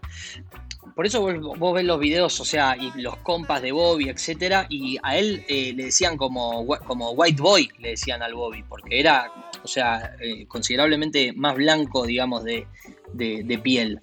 Por 0.95 1.07
eso 1.07 1.23
vos, 1.23 1.75
ves 1.75 1.85
los 1.85 1.99
videos, 1.99 2.39
o 2.41 2.45
sea, 2.45 2.77
y 2.77 2.93
los 3.01 3.17
compas 3.19 3.63
de 3.63 3.73
Bobby, 3.73 4.09
etcétera, 4.09 4.67
y 4.69 4.99
a 5.03 5.17
él 5.17 5.45
eh, 5.49 5.73
le 5.75 5.85
decían 5.87 6.17
como, 6.17 6.67
como 6.87 7.13
White 7.13 7.41
Boy, 7.41 7.71
le 7.79 7.91
decían 7.91 8.23
al 8.23 8.35
Bobby, 8.35 8.63
porque 8.65 9.01
era, 9.01 9.33
o 9.65 9.69
sea, 9.69 10.15
eh, 10.21 10.47
considerablemente 10.47 11.33
más 11.33 11.55
blanco, 11.55 12.05
digamos, 12.05 12.45
de, 12.45 12.67
de- 13.15 13.59
piel. 13.59 14.01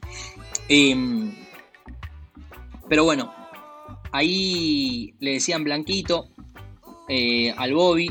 Em, 0.68 1.36
pero 2.90 3.04
bueno, 3.04 3.34
ahí 4.12 5.14
le 5.20 5.34
decían 5.34 5.64
blanquito 5.64 6.30
al 7.58 7.74
Bobby. 7.74 8.10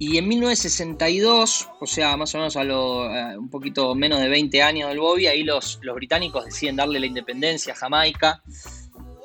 Y 0.00 0.16
en 0.16 0.28
1962, 0.28 1.68
o 1.80 1.86
sea, 1.86 2.16
más 2.16 2.32
o 2.34 2.38
menos 2.38 2.56
a 2.56 2.62
lo, 2.62 3.02
a 3.02 3.36
un 3.36 3.50
poquito 3.50 3.96
menos 3.96 4.20
de 4.20 4.28
20 4.28 4.62
años 4.62 4.88
del 4.90 5.00
Bobby, 5.00 5.26
ahí 5.26 5.42
los, 5.42 5.80
británicos 5.80 6.44
deciden 6.44 6.76
darle 6.76 7.00
la 7.00 7.06
independencia 7.06 7.72
a 7.72 7.76
Jamaica. 7.76 8.40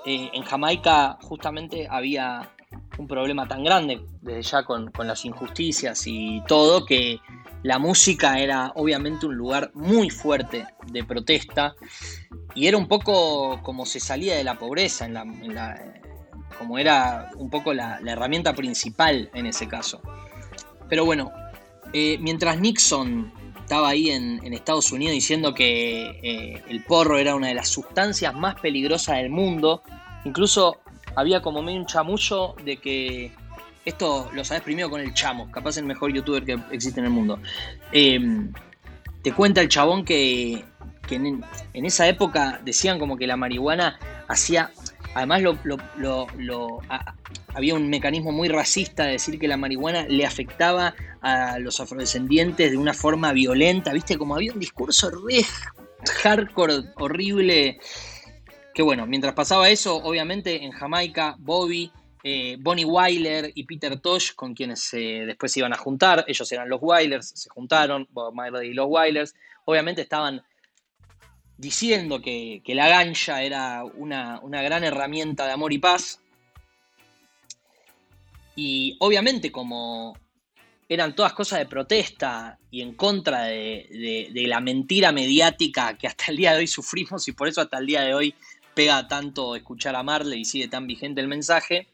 Eh, 0.03 0.31
en 0.33 0.41
Jamaica 0.41 1.19
justamente 1.21 1.87
había 1.87 2.49
un 2.97 3.07
problema 3.07 3.47
tan 3.47 3.63
grande 3.63 4.01
desde 4.21 4.41
ya 4.41 4.63
con, 4.63 4.91
las 5.03 5.25
injusticias 5.25 6.07
y 6.07 6.41
todo, 6.47 6.87
que 6.87 7.19
la 7.61 7.77
música 7.77 8.39
era 8.39 8.71
obviamente 8.75 9.27
un 9.27 9.35
lugar 9.35 9.69
muy 9.75 10.09
fuerte 10.09 10.65
de 10.87 11.03
protesta 11.03 11.75
y 12.55 12.65
era 12.65 12.77
un 12.77 12.87
poco 12.87 13.61
como 13.61 13.85
se 13.85 13.99
salía 13.99 14.35
de 14.35 14.43
la 14.43 14.57
pobreza, 14.57 15.07
como 16.57 16.79
era 16.79 17.29
un 17.37 17.51
poco 17.51 17.73
la 17.73 17.99
herramienta 18.03 18.53
principal 18.55 19.29
en 19.35 19.45
ese 19.45 19.67
caso. 19.67 20.01
Pero 20.89 21.05
bueno, 21.05 21.31
eh, 21.93 22.17
mientras 22.19 22.59
Nixon 22.59 23.31
estaba 23.59 23.89
ahí 23.89 24.09
en, 24.09 24.41
Estados 24.53 24.91
Unidos 24.91 25.13
diciendo 25.13 25.53
que 25.53 26.19
eh, 26.21 26.63
el 26.69 26.83
porro 26.83 27.17
era 27.17 27.35
una 27.35 27.47
de 27.47 27.55
las 27.55 27.69
sustancias 27.69 28.33
más 28.33 28.59
peligrosas 28.59 29.17
del 29.17 29.29
mundo, 29.29 29.81
incluso 30.25 30.81
había 31.15 31.41
como 31.41 31.61
medio 31.61 31.79
un 31.79 31.85
chamullo 31.85 32.55
de 32.63 32.77
que 32.77 33.31
esto 33.85 34.29
lo 34.33 34.45
sabes 34.45 34.63
primero 34.63 34.89
con 34.89 35.01
el 35.01 35.13
chamo, 35.13 35.51
capaz 35.51 35.77
el 35.77 35.85
mejor 35.85 36.13
youtuber 36.13 36.43
que 36.45 36.59
existe 36.71 36.99
en 36.99 37.07
el 37.07 37.11
mundo. 37.11 37.39
Eh, 37.91 38.19
te 39.21 39.31
cuenta 39.33 39.61
el 39.61 39.69
chabón 39.69 40.05
que, 40.05 40.63
que 41.07 41.15
en, 41.15 41.43
en 41.73 41.85
esa 41.85 42.07
época 42.07 42.61
decían 42.63 42.99
como 42.99 43.17
que 43.17 43.27
la 43.27 43.37
marihuana 43.37 43.99
hacía, 44.27 44.71
además 45.13 45.41
lo, 45.41 46.79
había 47.53 47.75
un 47.75 47.89
mecanismo 47.89 48.31
muy 48.31 48.49
racista 48.49 49.05
de 49.05 49.13
decir 49.13 49.39
que 49.39 49.47
la 49.47 49.57
marihuana 49.57 50.05
le 50.07 50.25
afectaba 50.25 50.95
a 51.21 51.59
los 51.59 51.79
afrodescendientes 51.79 52.71
de 52.71 52.77
una 52.77 52.93
forma 52.93 53.31
violenta, 53.33 53.93
viste, 53.93 54.17
como 54.17 54.35
había 54.35 54.53
un 54.53 54.59
discurso 54.59 55.09
re 55.09 55.45
hardcore, 56.23 56.83
horrible. 56.95 57.79
Que 58.73 58.81
bueno, 58.81 59.05
mientras 59.05 59.33
pasaba 59.33 59.69
eso, 59.69 59.95
obviamente 59.97 60.63
en 60.63 60.71
Jamaica, 60.71 61.35
Bobby, 61.37 61.91
eh, 62.23 62.57
Bonnie 62.59 62.85
Wyler 62.85 63.51
y 63.53 63.65
Peter 63.65 63.99
Tosh, 63.99 64.33
con 64.33 64.53
quienes 64.53 64.93
eh, 64.93 65.23
después 65.27 65.51
se 65.51 65.59
iban 65.59 65.73
a 65.73 65.77
juntar, 65.77 66.25
ellos 66.27 66.51
eran 66.51 66.69
los 66.69 66.79
Wylers, 66.81 67.33
se 67.35 67.49
juntaron, 67.49 68.07
Bob 68.11 68.33
Marley 68.33 68.69
y 68.69 68.73
los 68.73 68.87
Wylers, 68.89 69.35
obviamente 69.65 70.01
estaban 70.01 70.41
diciendo 71.57 72.21
que, 72.21 72.61
que 72.65 72.75
la 72.75 72.87
gancha 72.87 73.43
era 73.43 73.83
una, 73.83 74.39
una 74.41 74.61
gran 74.61 74.83
herramienta 74.83 75.45
de 75.45 75.51
amor 75.53 75.71
y 75.73 75.77
paz. 75.77 76.19
Y 78.55 78.95
obviamente 78.99 79.51
como 79.51 80.17
eran 80.89 81.15
todas 81.15 81.33
cosas 81.33 81.59
de 81.59 81.65
protesta 81.65 82.59
y 82.69 82.81
en 82.81 82.93
contra 82.93 83.43
de, 83.45 83.87
de- 83.89 84.29
de 84.31 84.47
la 84.47 84.59
mentira 84.59 85.11
mediática 85.11 85.97
que 85.97 86.07
hasta 86.07 86.25
el 86.29 86.37
día 86.37 86.51
de 86.51 86.59
hoy 86.59 86.67
sufrimos 86.67 87.27
y 87.27 87.31
por 87.31 87.47
eso 87.47 87.61
hasta 87.61 87.77
el 87.79 87.87
día 87.87 88.01
de 88.01 88.13
hoy 88.13 88.35
pega 88.75 89.07
tanto 89.07 89.55
escuchar 89.55 89.95
a 89.95 90.03
Marley 90.03 90.41
y 90.41 90.45
sigue 90.45 90.67
tan 90.67 90.85
vigente 90.85 91.21
el 91.21 91.27
mensaje. 91.27 91.87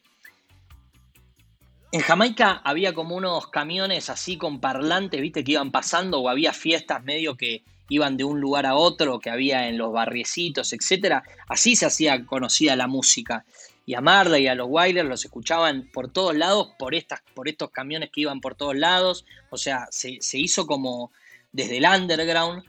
En 1.92 2.02
Jamaica 2.02 2.62
había 2.64 2.94
como 2.94 3.16
unos 3.16 3.48
camiones 3.48 4.10
así 4.10 4.38
con 4.38 4.60
parlantes, 4.60 5.22
viste, 5.22 5.44
que 5.44 5.54
iban 5.54 5.72
pasando 5.72 6.20
o 6.20 6.30
había 6.30 6.54
fiestas 6.54 7.04
medio 7.04 7.36
que 7.36 7.64
iban 7.90 8.18
de 8.18 8.24
un 8.24 8.40
lugar 8.40 8.66
a 8.66 8.76
otro, 8.76 9.20
que 9.20 9.30
había 9.30 9.68
en 9.68 9.78
los 9.78 9.92
barriecitos, 9.92 10.72
etcétera. 10.74 11.24
Así 11.48 11.76
se 11.76 11.86
hacía 11.86 12.26
conocida 12.26 12.76
la 12.76 12.88
música. 12.88 13.46
Y 13.86 13.96
a 13.96 14.02
Marley 14.02 14.44
y 14.44 14.48
a 14.48 14.56
los 14.56 14.68
Wailers 14.70 15.10
los 15.10 15.26
escuchaban 15.26 15.90
por 15.92 16.12
todos 16.12 16.36
lados, 16.36 16.70
por, 16.78 16.94
estas, 16.94 17.22
por 17.34 17.50
estos 17.50 17.72
camiones 17.72 18.12
que 18.12 18.22
iban 18.22 18.40
por 18.40 18.56
todos 18.56 18.76
lados. 18.76 19.26
O 19.50 19.58
sea, 19.58 19.88
se, 19.90 20.18
se 20.22 20.38
hizo 20.38 20.68
como 20.68 21.12
desde 21.52 21.78
el 21.78 21.86
underground, 21.86 22.64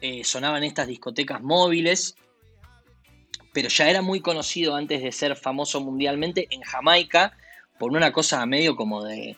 eh, 0.00 0.24
sonaban 0.24 0.64
estas 0.64 0.88
discotecas 0.88 1.40
móviles, 1.40 2.16
pero 3.52 3.68
ya 3.68 3.88
era 3.88 4.02
muy 4.02 4.20
conocido 4.20 4.74
antes 4.74 5.02
de 5.02 5.12
ser 5.12 5.36
famoso 5.36 5.80
mundialmente 5.80 6.48
en 6.50 6.60
Jamaica 6.62 7.36
por 7.78 7.92
una 7.92 8.12
cosa 8.12 8.44
medio 8.46 8.76
como 8.76 9.04
de 9.04 9.36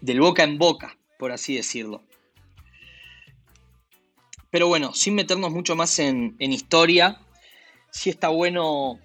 del 0.00 0.20
boca 0.20 0.44
en 0.44 0.58
boca, 0.58 0.96
por 1.18 1.32
así 1.32 1.56
decirlo. 1.56 2.02
Pero 4.56 4.68
bueno, 4.68 4.94
sin 4.94 5.14
meternos 5.14 5.52
mucho 5.52 5.76
más 5.76 5.98
en, 5.98 6.34
historia, 6.38 7.20
sí 7.90 8.08
está 8.08 8.28
bueno 8.28 8.98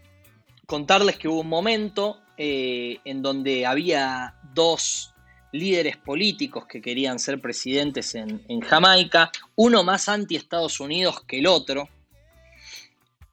contarles 0.65 1.17
que 1.17 1.27
hubo 1.27 1.41
un 1.41 1.49
momento 1.49 2.21
eh, 2.37 2.99
en 3.03 3.21
donde 3.21 3.65
había 3.65 4.39
dos 4.53 5.13
líderes 5.51 5.97
políticos 5.97 6.65
que 6.67 6.81
querían 6.81 7.19
ser 7.19 7.41
presidentes 7.41 8.15
en, 8.15 8.45
en 8.47 8.61
Jamaica, 8.61 9.29
uno 9.57 9.83
más 9.83 10.07
anti 10.07 10.37
Estados 10.37 10.79
Unidos 10.79 11.21
que 11.27 11.39
el 11.39 11.47
otro, 11.47 11.89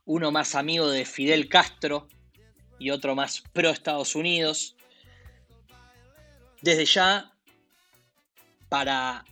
uno 0.04 0.32
más 0.32 0.56
amigo 0.56 0.90
de 0.90 1.04
Fidel 1.04 1.48
Castro 1.48 2.08
y 2.80 2.90
otro 2.90 3.14
más 3.14 3.44
pro 3.52 3.70
Estados 3.70 4.16
Unidos. 4.16 4.74
Desde 6.62 6.84
ya, 6.84 7.30
para 8.68 9.24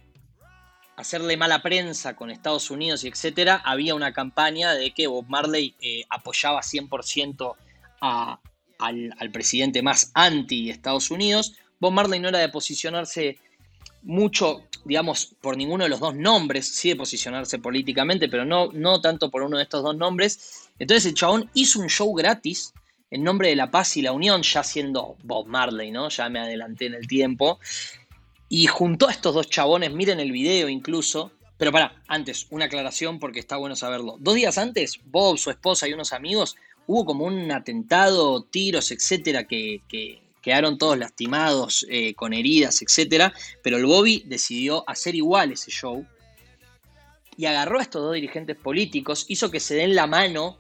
hacerle 0.97 1.37
mala 1.37 1.63
prensa 1.63 2.17
con 2.17 2.31
Estados 2.31 2.71
Unidos 2.71 3.05
y 3.05 3.09
etcétera, 3.09 3.61
había 3.65 3.95
una 3.95 4.13
campaña 4.13 4.75
de 4.75 4.93
que 4.93 5.07
Bob 5.07 5.27
Marley 5.29 5.75
eh, 5.81 6.05
apoyaba 6.09 6.63
100% 6.63 7.55
a- 8.01 8.41
al, 8.79 9.15
al 9.19 9.31
presidente 9.31 9.83
más 9.83 10.11
anti 10.15 10.71
Estados 10.71 11.11
Unidos. 11.11 11.55
Bob 11.81 11.93
Marley 11.93 12.21
no 12.21 12.29
era 12.29 12.39
de 12.39 12.49
posicionarse 12.49 13.39
mucho, 14.03 14.63
digamos, 14.85 15.35
por 15.41 15.57
ninguno 15.57 15.85
de 15.85 15.91
los 15.91 16.01
dos 16.01 16.15
nombres, 16.15 16.69
sí 16.75 16.91
de 16.91 16.97
posicionarse 16.97 17.59
políticamente, 17.59 18.29
pero 18.29 18.45
no, 18.45 18.71
no 18.73 19.01
tanto 19.01 19.31
por 19.31 19.43
uno 19.43 19.57
de 19.57 19.65
estos 19.65 19.83
dos 19.83 19.97
nombres. 19.97 20.69
Entonces 20.79 21.07
el 21.07 21.15
chabón 21.15 21.51
hizo 21.55 21.81
un 21.81 21.89
show 21.89 22.13
gratis 22.15 22.73
en 23.11 23.23
nombre 23.25 23.49
de 23.49 23.57
la 23.57 23.71
paz 23.71 23.97
y 23.97 24.03
la 24.03 24.13
unión, 24.13 24.43
ya 24.43 24.63
siendo 24.63 25.17
Bob 25.23 25.47
Marley, 25.47 25.91
¿no? 25.91 26.09
Ya 26.09 26.29
me 26.29 26.39
adelanté 26.41 26.87
en 26.87 26.95
el 26.95 27.07
tiempo. 27.07 27.59
Y 28.49 28.67
juntó 28.67 29.09
a 29.09 29.13
estos 29.13 29.35
dos 29.35 29.49
chabones, 29.51 29.93
miren 29.93 30.21
el 30.21 30.33
video 30.33 30.69
incluso. 30.69 31.33
Pero 31.59 31.73
para, 31.73 32.03
antes, 32.07 32.47
una 32.51 32.67
aclaración 32.67 33.19
porque 33.19 33.41
está 33.41 33.57
bueno 33.57 33.77
saberlo. 33.77 34.17
Dos 34.21 34.35
días 34.35 34.59
antes, 34.59 35.01
Bob, 35.05 35.39
su 35.39 35.51
esposa 35.51 35.89
y 35.89 35.95
unos 35.95 36.13
amigos, 36.13 36.57
hubo 36.87 37.07
como 37.07 37.25
un 37.25 37.51
atentado, 37.51 38.43
tiros, 38.43 38.91
etcétera, 38.91 39.45
que, 39.45 39.81
que 39.89 40.23
quedaron 40.43 40.77
todos 40.77 40.99
lastimados, 40.99 41.87
eh, 41.89 42.15
con 42.15 42.35
heridas, 42.35 42.83
etcétera. 42.83 43.33
Pero 43.63 43.79
el 43.79 43.87
Bobby 43.87 44.23
decidió 44.27 44.89
hacer 44.89 45.15
igual 45.15 45.53
ese 45.53 45.71
show. 45.71 46.07
Y 47.39 47.47
agarró 47.47 47.79
a 47.79 47.83
estos 47.83 48.03
dos 48.03 48.15
dirigentes 48.15 48.57
políticos, 48.57 49.25
hizo 49.29 49.51
que 49.51 49.61
se 49.61 49.75
den 49.75 49.95
la 49.95 50.07
mano 50.07 50.59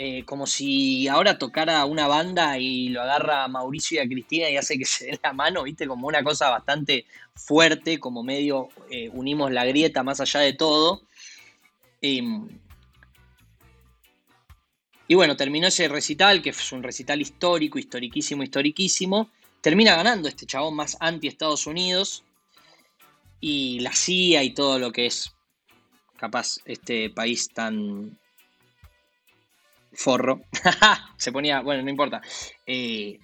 eh, 0.00 0.24
como 0.24 0.46
si 0.46 1.08
ahora 1.08 1.38
tocara 1.38 1.84
una 1.84 2.06
banda 2.06 2.56
y 2.56 2.88
lo 2.90 3.02
agarra 3.02 3.42
a 3.42 3.48
Mauricio 3.48 3.96
y 3.96 3.98
a 3.98 4.08
Cristina 4.08 4.48
y 4.48 4.56
hace 4.56 4.78
que 4.78 4.84
se 4.86 5.06
den 5.06 5.18
la 5.20 5.32
mano, 5.32 5.64
¿viste? 5.64 5.88
Como 5.88 6.06
una 6.06 6.22
cosa 6.22 6.50
bastante 6.50 7.04
fuerte, 7.34 7.98
como 7.98 8.22
medio 8.22 8.68
eh, 8.90 9.10
unimos 9.12 9.50
la 9.50 9.64
grieta 9.64 10.04
más 10.04 10.20
allá 10.20 10.38
de 10.38 10.52
todo. 10.52 11.02
Em, 12.00 12.48
y 15.08 15.14
bueno, 15.16 15.36
terminó 15.36 15.66
ese 15.66 15.88
recital, 15.88 16.42
que 16.42 16.50
es 16.50 16.72
un 16.72 16.84
recital 16.84 17.20
histórico, 17.20 17.80
historiquísimo, 17.80 18.44
historiquísimo. 18.44 19.30
Termina 19.60 19.96
ganando 19.96 20.28
este 20.28 20.46
chabón 20.46 20.76
más 20.76 20.96
anti-Estados 21.00 21.66
Unidos. 21.66 22.22
Y 23.40 23.80
la 23.80 23.92
CIA 23.92 24.44
y 24.44 24.50
todo 24.50 24.78
lo 24.78 24.92
que 24.92 25.06
es 25.06 25.34
capaz 26.16 26.58
este 26.66 27.10
país 27.10 27.48
tan 27.52 28.16
forro, 29.92 30.42
se 31.16 31.32
ponía, 31.32 31.60
bueno, 31.60 31.82
no 31.82 31.90
importa, 31.90 32.20
eh, 32.66 33.18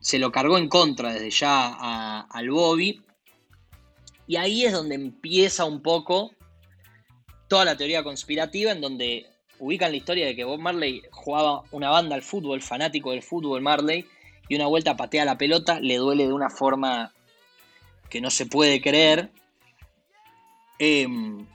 se 0.00 0.18
lo 0.18 0.32
cargó 0.32 0.58
en 0.58 0.68
contra 0.68 1.12
desde 1.12 1.30
ya 1.30 2.20
al 2.22 2.50
Bobby. 2.50 3.02
Y 4.26 4.36
ahí 4.36 4.64
es 4.64 4.72
donde 4.72 4.94
empieza 4.94 5.64
un 5.64 5.82
poco 5.82 6.32
toda 7.48 7.64
la 7.64 7.76
teoría 7.76 8.02
conspirativa, 8.02 8.72
en 8.72 8.80
donde 8.80 9.26
ubican 9.58 9.92
la 9.92 9.96
historia 9.96 10.26
de 10.26 10.34
que 10.34 10.44
Bob 10.44 10.58
Marley 10.58 11.02
jugaba 11.10 11.62
una 11.70 11.90
banda 11.90 12.16
al 12.16 12.22
fútbol, 12.22 12.62
fanático 12.62 13.12
del 13.12 13.22
fútbol 13.22 13.62
Marley, 13.62 14.04
y 14.48 14.56
una 14.56 14.66
vuelta 14.66 14.96
patea 14.96 15.24
la 15.24 15.38
pelota, 15.38 15.78
le 15.80 15.96
duele 15.96 16.26
de 16.26 16.32
una 16.32 16.50
forma 16.50 17.12
que 18.10 18.20
no 18.20 18.30
se 18.30 18.46
puede 18.46 18.80
creer. 18.82 19.30
Em, 20.78 21.46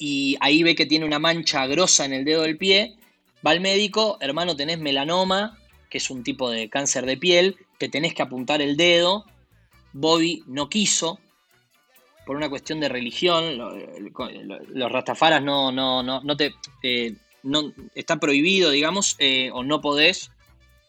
y 0.00 0.36
ahí 0.40 0.62
ve 0.62 0.74
que 0.74 0.86
tiene 0.86 1.04
una 1.04 1.18
mancha 1.18 1.66
grosa 1.66 2.06
en 2.06 2.14
el 2.14 2.24
dedo 2.24 2.42
del 2.42 2.56
pie, 2.56 2.96
va 3.46 3.52
al 3.52 3.60
médico, 3.60 4.16
hermano, 4.20 4.56
tenés 4.56 4.80
melanoma, 4.80 5.58
que 5.90 5.98
es 5.98 6.10
un 6.10 6.24
tipo 6.24 6.50
de 6.50 6.70
cáncer 6.70 7.04
de 7.04 7.18
piel, 7.18 7.56
te 7.78 7.90
tenés 7.90 8.14
que 8.14 8.22
apuntar 8.22 8.62
el 8.62 8.78
dedo, 8.78 9.26
Bobby 9.92 10.42
no 10.46 10.70
quiso, 10.70 11.20
por 12.24 12.36
una 12.36 12.48
cuestión 12.48 12.80
de 12.80 12.88
religión, 12.88 13.58
los 13.58 14.92
rastafaras 14.92 15.42
no, 15.42 15.70
no, 15.70 16.02
no, 16.02 16.22
no 16.22 16.36
te... 16.36 16.54
Eh, 16.82 17.14
no, 17.42 17.72
está 17.94 18.20
prohibido, 18.20 18.70
digamos, 18.70 19.16
eh, 19.18 19.50
o 19.52 19.64
no 19.64 19.80
podés, 19.80 20.30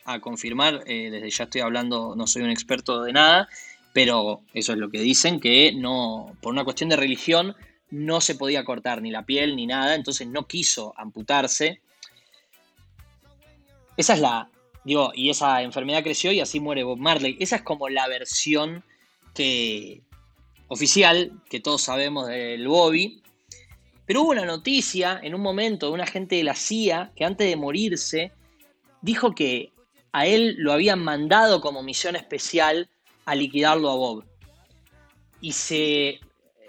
a 0.06 0.20
confirmar, 0.20 0.84
eh, 0.86 1.10
desde 1.10 1.30
ya 1.30 1.44
estoy 1.46 1.62
hablando, 1.62 2.14
no 2.16 2.28
soy 2.28 2.42
un 2.42 2.50
experto 2.50 3.04
de 3.04 3.14
nada, 3.14 3.48
pero 3.94 4.42
eso 4.54 4.74
es 4.74 4.80
lo 4.80 4.90
que 4.90 5.00
dicen, 5.00 5.40
que 5.40 5.74
no, 5.74 6.36
por 6.42 6.54
una 6.54 6.64
cuestión 6.64 6.90
de 6.90 6.98
religión, 6.98 7.56
no 7.92 8.22
se 8.22 8.36
podía 8.36 8.64
cortar 8.64 9.02
ni 9.02 9.12
la 9.12 9.26
piel 9.26 9.56
ni 9.56 9.68
nada, 9.68 9.96
entonces 9.96 10.28
no 10.28 10.48
quiso 10.48 10.94
amputarse. 10.98 11.82
Esa 13.98 14.14
es 14.14 14.20
la, 14.22 14.50
digo, 14.84 15.12
y 15.14 15.30
esa 15.30 15.62
enfermedad 15.62 16.04
creció 16.04 16.32
y 16.32 16.40
así 16.40 16.60
muere 16.60 16.84
Bob 16.84 16.98
Marley. 16.98 17.38
Esa 17.40 17.58
es 17.58 17.62
como 17.62 17.90
la 17.90 18.08
versión 18.08 18.84
que 19.34 20.02
oficial 20.68 21.34
que 21.50 21.60
todos 21.60 21.82
sabemos 21.82 22.28
del 22.28 22.68
Bobby. 22.68 23.22
Pero 24.06 24.24
hubo 24.24 24.32
una 24.32 24.46
noticia 24.46 25.20
en 25.22 25.36
un 25.36 25.42
momento 25.42 25.88
de 25.88 25.94
un 25.94 26.02
agente 26.02 26.38
de 26.38 26.44
la 26.44 26.56
CIA 26.56 27.12
que 27.16 27.26
antes 27.26 27.48
de 27.48 27.56
morirse 27.56 28.32
dijo 29.02 29.36
que 29.36 29.72
a 30.14 30.26
él 30.26 30.56
lo 30.58 30.74
habían 30.74 31.04
mandado 31.04 31.62
como 31.62 31.84
misión 31.84 32.16
especial 32.16 32.90
a 33.26 33.36
liquidarlo 33.36 33.90
a 33.90 33.96
Bob. 33.96 34.26
Y 35.42 35.54
se 35.54 36.20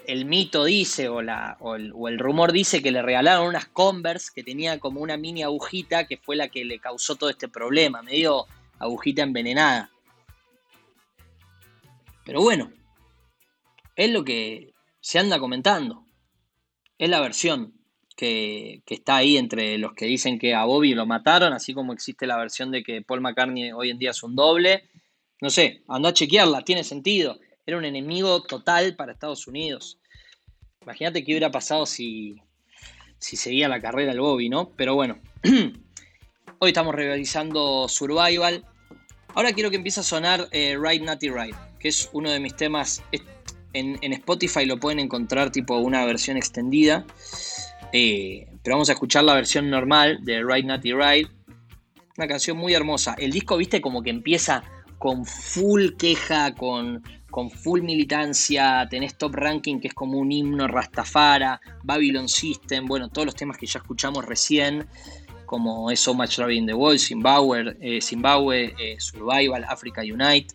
el 0.07 0.25
mito 0.25 0.65
dice 0.65 1.09
o, 1.09 1.21
la, 1.21 1.57
o, 1.59 1.75
el, 1.75 2.19
rumor 2.19 2.51
dice 2.51 2.81
que 2.81 2.91
le 2.91 3.01
regalaron 3.01 3.47
unas 3.47 3.65
Converse 3.65 4.31
que 4.33 4.43
tenía 4.43 4.79
como 4.79 5.01
una 5.01 5.17
mini 5.17 5.43
agujita 5.43 6.07
que 6.07 6.17
fue 6.17 6.35
la 6.35 6.49
que 6.49 6.65
le 6.65 6.79
causó 6.79 7.15
todo 7.15 7.29
este 7.29 7.47
problema, 7.47 8.01
medio 8.01 8.45
agujita 8.79 9.23
envenenada. 9.23 9.91
Pero 12.25 12.41
bueno, 12.41 12.71
es 13.95 14.11
lo 14.11 14.23
que 14.23 14.73
se 14.99 15.19
anda 15.19 15.39
comentando. 15.39 16.05
Es 16.97 17.09
la 17.09 17.19
versión 17.19 17.73
que, 18.15 18.81
que, 18.85 18.93
está 18.95 19.17
ahí 19.17 19.37
entre 19.37 19.77
los 19.77 19.93
que 19.93 20.05
dicen 20.05 20.39
que 20.39 20.53
a 20.53 20.63
Bobby 20.65 20.93
lo 20.93 21.05
mataron, 21.05 21.53
así 21.53 21.73
como 21.73 21.93
existe 21.93 22.27
la 22.27 22.37
versión 22.37 22.71
de 22.71 22.83
que 22.83 23.01
Paul 23.01 23.21
McCartney 23.21 23.71
hoy 23.71 23.89
en 23.89 23.99
día 23.99 24.11
es 24.11 24.23
un 24.23 24.35
doble. 24.35 24.89
No 25.41 25.49
sé, 25.49 25.83
anda 25.89 26.09
a 26.09 26.13
chequearla, 26.13 26.61
tiene 26.61 26.83
sentido 26.83 27.39
era 27.65 27.77
un 27.77 27.85
enemigo 27.85 28.41
total 28.43 28.95
para 28.95 29.13
Estados 29.13 29.47
Unidos. 29.47 29.99
Imagínate 30.81 31.23
qué 31.23 31.31
hubiera 31.31 31.51
pasado 31.51 31.85
si, 31.85 32.41
si 33.19 33.37
seguía 33.37 33.69
la 33.69 33.81
carrera 33.81 34.11
el 34.11 34.19
Bobby, 34.19 34.49
¿no? 34.49 34.71
Pero 34.75 34.95
bueno, 34.95 35.19
hoy 36.59 36.69
estamos 36.69 36.93
realizando 36.93 37.87
Survival. 37.87 38.65
Ahora 39.33 39.53
quiero 39.53 39.69
que 39.69 39.77
empiece 39.77 40.01
a 40.01 40.03
sonar 40.03 40.47
eh, 40.51 40.77
Ride 40.77 41.05
Natty 41.05 41.29
Ride, 41.29 41.55
que 41.79 41.87
es 41.87 42.09
uno 42.11 42.29
de 42.29 42.39
mis 42.39 42.55
temas. 42.55 43.01
En, 43.71 43.97
Spotify 44.13 44.65
lo 44.65 44.77
pueden 44.77 44.99
encontrar 44.99 45.51
tipo 45.51 45.77
una 45.77 46.05
versión 46.05 46.37
extendida. 46.37 47.05
Eh, 47.93 48.47
pero 48.61 48.75
vamos 48.75 48.89
a 48.89 48.93
escuchar 48.93 49.23
la 49.23 49.33
versión 49.35 49.69
normal 49.69 50.19
de 50.23 50.43
Ride 50.43 50.63
Natty 50.63 50.93
Ride. 50.93 51.29
Una 52.17 52.27
canción 52.27 52.57
muy 52.57 52.73
hermosa. 52.73 53.15
El 53.17 53.31
disco, 53.31 53.57
viste, 53.57 53.81
como 53.81 54.03
que 54.03 54.11
empieza 54.11 54.63
con 54.99 55.25
full 55.25 55.93
queja, 55.97 56.53
con 56.53 57.01
con 57.33 57.49
full 57.49 57.81
militancia, 57.81 58.87
tenés 58.91 59.17
Top 59.17 59.33
Ranking, 59.33 59.79
que 59.79 59.87
es 59.87 59.95
como 59.95 60.19
un 60.19 60.31
himno 60.31 60.67
Rastafara, 60.67 61.59
Babylon 61.81 62.29
System, 62.29 62.85
bueno, 62.85 63.09
todos 63.09 63.25
los 63.25 63.35
temas 63.35 63.57
que 63.57 63.65
ya 63.65 63.79
escuchamos 63.79 64.23
recién, 64.23 64.87
como 65.47 65.89
es 65.89 65.99
So 65.99 66.13
Much 66.13 66.37
Love 66.37 66.51
in 66.51 66.67
the 66.67 66.75
World, 66.75 66.99
Zimbabwe, 66.99 67.75
eh, 67.81 68.01
Zimbabwe 68.03 68.75
eh, 68.77 68.97
Survival, 68.99 69.63
Africa 69.67 70.03
Unite. 70.03 70.53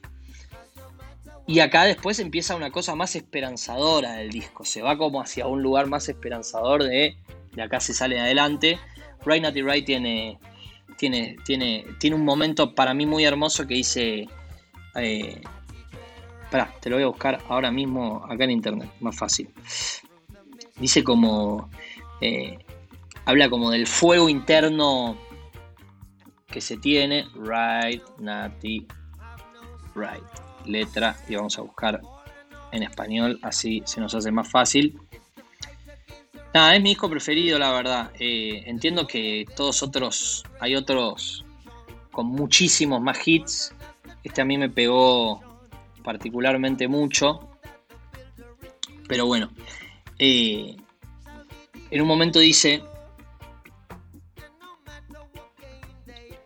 Y 1.49 1.59
acá 1.59 1.83
después 1.83 2.21
empieza 2.21 2.55
una 2.55 2.71
cosa 2.71 2.95
más 2.95 3.17
esperanzadora 3.17 4.13
del 4.13 4.31
disco, 4.31 4.65
se 4.65 4.81
va 4.81 4.97
como 4.97 5.21
hacia 5.21 5.49
un 5.49 5.61
lugar 5.65 5.89
más 5.89 6.09
esperanzador 6.09 6.85
de, 6.85 7.17
de 7.57 7.63
acá 7.63 7.81
se 7.81 7.93
sale 7.93 8.21
adelante. 8.21 8.79
Right 9.27 9.43
Natty 9.43 9.63
Right 9.63 9.85
tiene, 9.85 10.39
tiene, 10.97 11.39
tiene, 11.45 11.85
tiene 11.99 12.15
un 12.15 12.25
momento 12.25 12.77
para 12.77 12.95
mí 12.95 13.05
muy 13.05 13.25
hermoso 13.25 13.67
que 13.67 13.75
dice... 13.75 14.29
Eh, 14.95 15.43
Pará, 16.51 16.75
te 16.81 16.89
lo 16.89 16.97
voy 16.97 17.05
a 17.05 17.09
buscar 17.09 17.39
ahora 17.49 17.71
mismo 17.71 18.25
acá 18.29 18.45
en 18.45 18.51
internet, 18.51 18.91
más 19.01 19.17
fácil. 19.17 19.51
Dice 20.77 21.05
como. 21.05 21.71
Eh, 22.21 22.59
habla 23.27 23.51
como 23.51 23.71
del 23.71 23.87
fuego 23.87 24.29
interno 24.29 25.17
que 26.47 26.61
se 26.61 26.77
tiene. 26.79 27.27
Right, 27.35 28.03
Nati, 28.19 28.87
right. 29.95 30.25
Letra, 30.65 31.17
y 31.29 31.35
vamos 31.35 31.59
a 31.59 31.63
buscar 31.63 32.01
en 32.73 32.83
español, 32.83 33.39
así 33.43 33.83
se 33.87 34.01
nos 34.01 34.15
hace 34.15 34.31
más 34.31 34.51
fácil. 34.51 34.99
Nada, 36.55 36.75
es 36.75 36.83
mi 36.83 36.91
disco 36.91 37.09
preferido, 37.09 37.59
la 37.59 37.73
verdad. 37.73 38.11
Eh, 38.19 38.63
entiendo 38.67 39.07
que 39.07 39.47
todos 39.55 39.83
otros, 39.83 40.45
hay 40.61 40.75
otros 40.75 41.45
con 42.11 42.27
muchísimos 42.27 43.01
más 43.01 43.27
hits. 43.27 43.75
Este 44.25 44.41
a 44.41 44.45
mí 44.45 44.59
me 44.59 44.69
pegó 44.69 45.43
particularmente 46.09 46.89
mucho. 46.89 47.51
Pero 49.07 49.27
bueno, 49.27 49.51
eh, 50.19 50.75
en 51.91 52.01
un 52.01 52.09
momento 52.09 52.39
dice, 52.39 52.83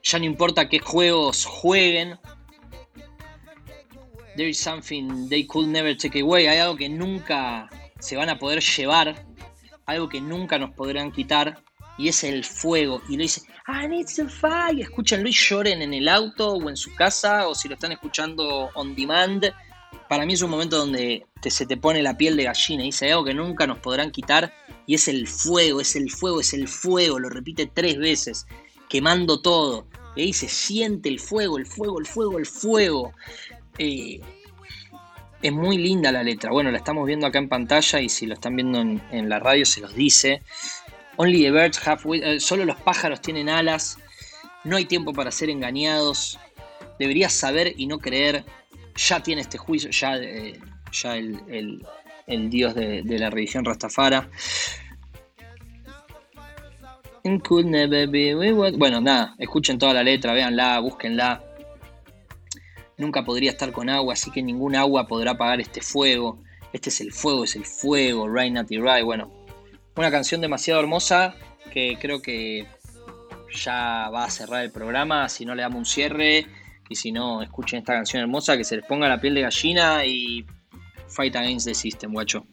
ya 0.03 0.19
no 0.19 0.25
importa 0.25 0.69
qué 0.69 0.81
juegos 0.81 1.45
jueguen, 1.45 2.19
there 4.35 4.49
is 4.49 4.59
something 4.59 5.29
they 5.29 5.47
could 5.47 5.69
never 5.69 5.97
take 5.97 6.21
away, 6.21 6.49
hay 6.49 6.59
algo 6.59 6.75
que 6.75 6.89
nunca 6.89 7.71
se 8.01 8.17
van 8.17 8.31
a 8.31 8.41
poder 8.41 8.61
llevar, 8.61 9.25
algo 9.87 10.09
que 10.09 10.21
nunca 10.21 10.59
nos 10.59 10.71
podrán 10.75 11.13
quitar, 11.13 11.62
y 11.99 12.09
es 12.09 12.25
el 12.25 12.45
fuego. 12.45 13.03
Y 13.09 13.17
lo 13.17 13.23
dice, 13.23 13.43
I 13.69 13.89
need 13.89 14.07
some 14.07 14.31
fire. 14.31 14.81
Escúchenlo 14.81 15.29
y 15.29 15.33
lloren 15.33 15.83
en 15.83 15.95
el 15.95 16.09
auto 16.09 16.53
o 16.53 16.69
en 16.69 16.77
su 16.77 16.95
casa, 16.95 17.49
o 17.49 17.55
si 17.55 17.69
lo 17.69 17.75
están 17.75 17.93
escuchando 17.93 18.71
on 18.75 18.95
demand, 18.95 19.53
para 20.13 20.27
mí 20.27 20.35
es 20.35 20.43
un 20.43 20.51
momento 20.51 20.77
donde 20.77 21.25
se 21.43 21.65
te 21.65 21.79
pone 21.79 22.03
la 22.03 22.19
piel 22.19 22.37
de 22.37 22.45
gallina 22.45 22.83
y 22.83 22.89
dice 22.89 23.11
algo 23.11 23.25
que 23.25 23.33
nunca 23.33 23.67
nos 23.67 23.79
podrán 23.79 24.11
quitar 24.11 24.53
y 24.87 24.95
es 24.95 25.09
el 25.09 25.27
fuego, 25.27 25.81
es 25.81 25.97
el 25.97 26.11
fuego, 26.11 26.41
es 26.41 26.53
el 26.53 26.69
fuego, 26.69 27.19
lo 27.19 27.31
repite 27.31 27.71
tres 27.73 27.97
veces, 27.97 28.47
quemando 28.91 29.41
todo. 29.41 29.87
Y 30.15 30.35
se 30.35 30.49
siente 30.49 31.09
el 31.09 31.19
fuego, 31.19 31.57
el 31.57 31.65
fuego, 31.65 31.99
el 31.99 32.07
fuego, 32.07 32.39
el 32.39 32.45
fuego. 32.45 33.13
Eh, 33.79 34.21
es 35.41 35.53
muy 35.53 35.79
linda 35.79 36.13
la 36.13 36.23
letra. 36.23 36.51
Bueno, 36.51 36.71
la 36.71 36.77
estamos 36.77 37.07
viendo 37.07 37.27
acá 37.27 37.39
en 37.39 37.49
pantalla 37.49 38.01
y 38.01 38.11
si 38.11 38.27
lo 38.27 38.35
están 38.35 38.55
viendo 38.55 38.81
en, 38.81 39.03
en 39.13 39.31
la 39.31 39.39
radio 39.39 39.65
se 39.65 39.81
los 39.81 39.95
dice. 39.95 40.43
Only 41.17 41.43
the 41.43 41.51
birds 41.51 41.79
have 41.87 42.03
eh, 42.15 42.41
solo 42.41 42.65
los 42.65 42.77
pájaros 42.81 43.21
tienen 43.21 43.49
alas. 43.49 43.99
No 44.65 44.77
hay 44.77 44.85
tiempo 44.85 45.13
para 45.13 45.31
ser 45.31 45.51
engañados. 45.51 46.39
Deberías 46.99 47.33
saber 47.33 47.75
y 47.77 47.87
no 47.87 47.99
creer. 47.99 48.45
Ya 48.97 49.21
tiene 49.21 49.41
este 49.41 49.59
juicio, 49.59 49.91
ya, 49.91 50.17
eh, 50.19 50.61
el, 52.27 52.51
dios 52.51 52.75
de, 52.75 53.03
la 53.05 53.31
religión 53.31 53.65
Rastafara. 53.65 54.29
Could 57.45 57.67
never 57.67 58.09
be 58.09 58.35
Bueno, 58.35 59.01
nada, 59.01 59.35
escuchen 59.39 59.79
toda 59.79 59.95
la 59.95 60.03
letra, 60.03 60.33
véanla, 60.33 60.79
búsquenla. 60.81 61.43
Nunca 62.99 63.25
podría 63.25 63.51
estar 63.51 63.73
con 63.73 63.89
agua, 63.89 64.13
así 64.13 64.31
que 64.31 64.43
ningún 64.43 64.77
agua 64.77 65.07
podrá 65.07 65.33
apagar 65.33 65.61
este 65.61 65.81
fuego. 65.81 66.43
Este 66.73 66.91
es 66.91 67.01
el 67.01 67.13
fuego, 67.13 67.45
es 67.45 67.57
el 67.57 67.65
fuego, 67.65 68.29
Right 68.29 68.53
Natty 68.53 68.79
Right. 68.79 69.05
Bueno, 69.05 69.31
una 69.97 70.11
canción 70.11 70.41
demasiado 70.41 70.81
hermosa 70.81 71.35
que 71.73 71.99
creo 72.01 72.21
que 72.21 72.67
ya 73.55 74.09
va 74.11 74.25
a 74.25 74.31
cerrar 74.31 74.65
el 74.65 74.71
programa. 74.71 75.29
Si 75.29 75.45
no 75.45 75.55
le 75.55 75.63
damos 75.63 75.79
un 75.79 75.87
cierre 75.87 76.47
y 76.89 76.95
si 76.95 77.13
no, 77.13 77.43
escuchen 77.43 77.81
esta 77.81 77.95
canción 77.95 78.23
hermosa 78.23 78.57
que 78.57 78.65
se 78.65 78.77
les 78.77 78.87
ponga 78.87 79.09
la 79.09 79.21
piel 79.21 79.35
de 79.35 79.43
gallina 79.43 80.05
y 80.05 80.45
fight 81.09 81.37
against 81.37 81.67
the 81.67 81.75
system, 81.75 82.13
guacho. 82.13 82.47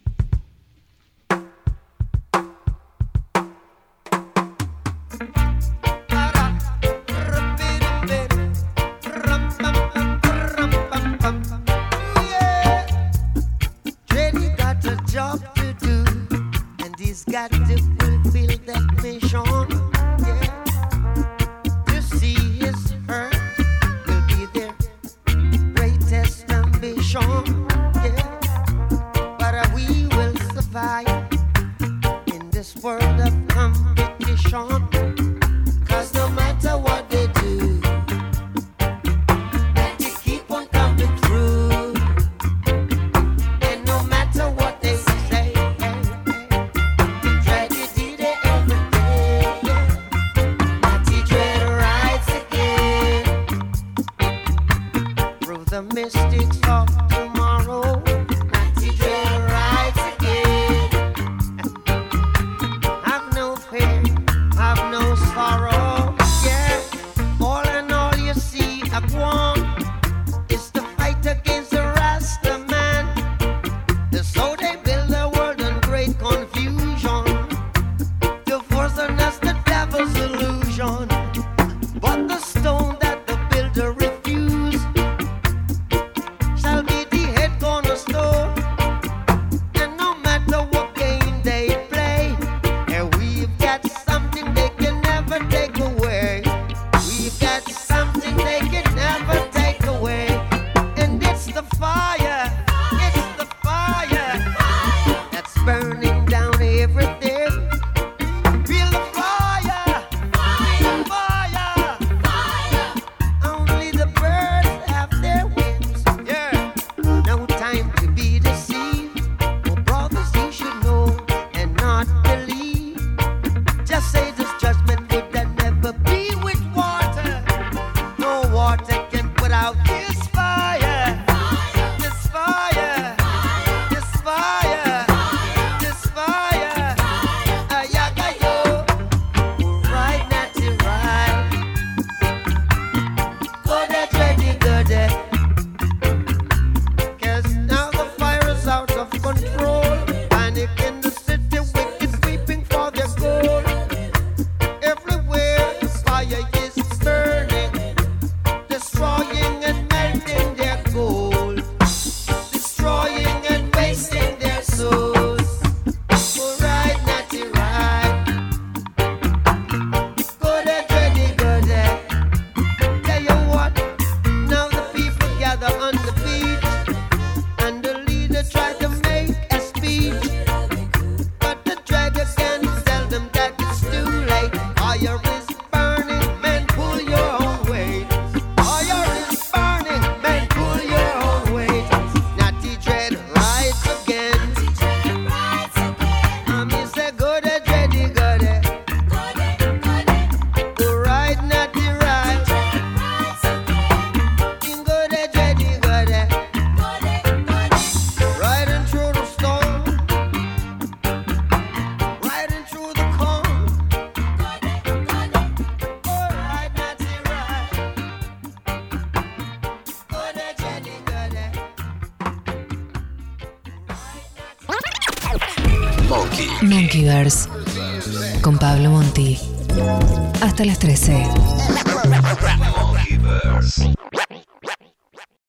The 55.80 55.94
mystics 55.94 56.60
of 56.68 56.88
tomorrow. 57.10 58.09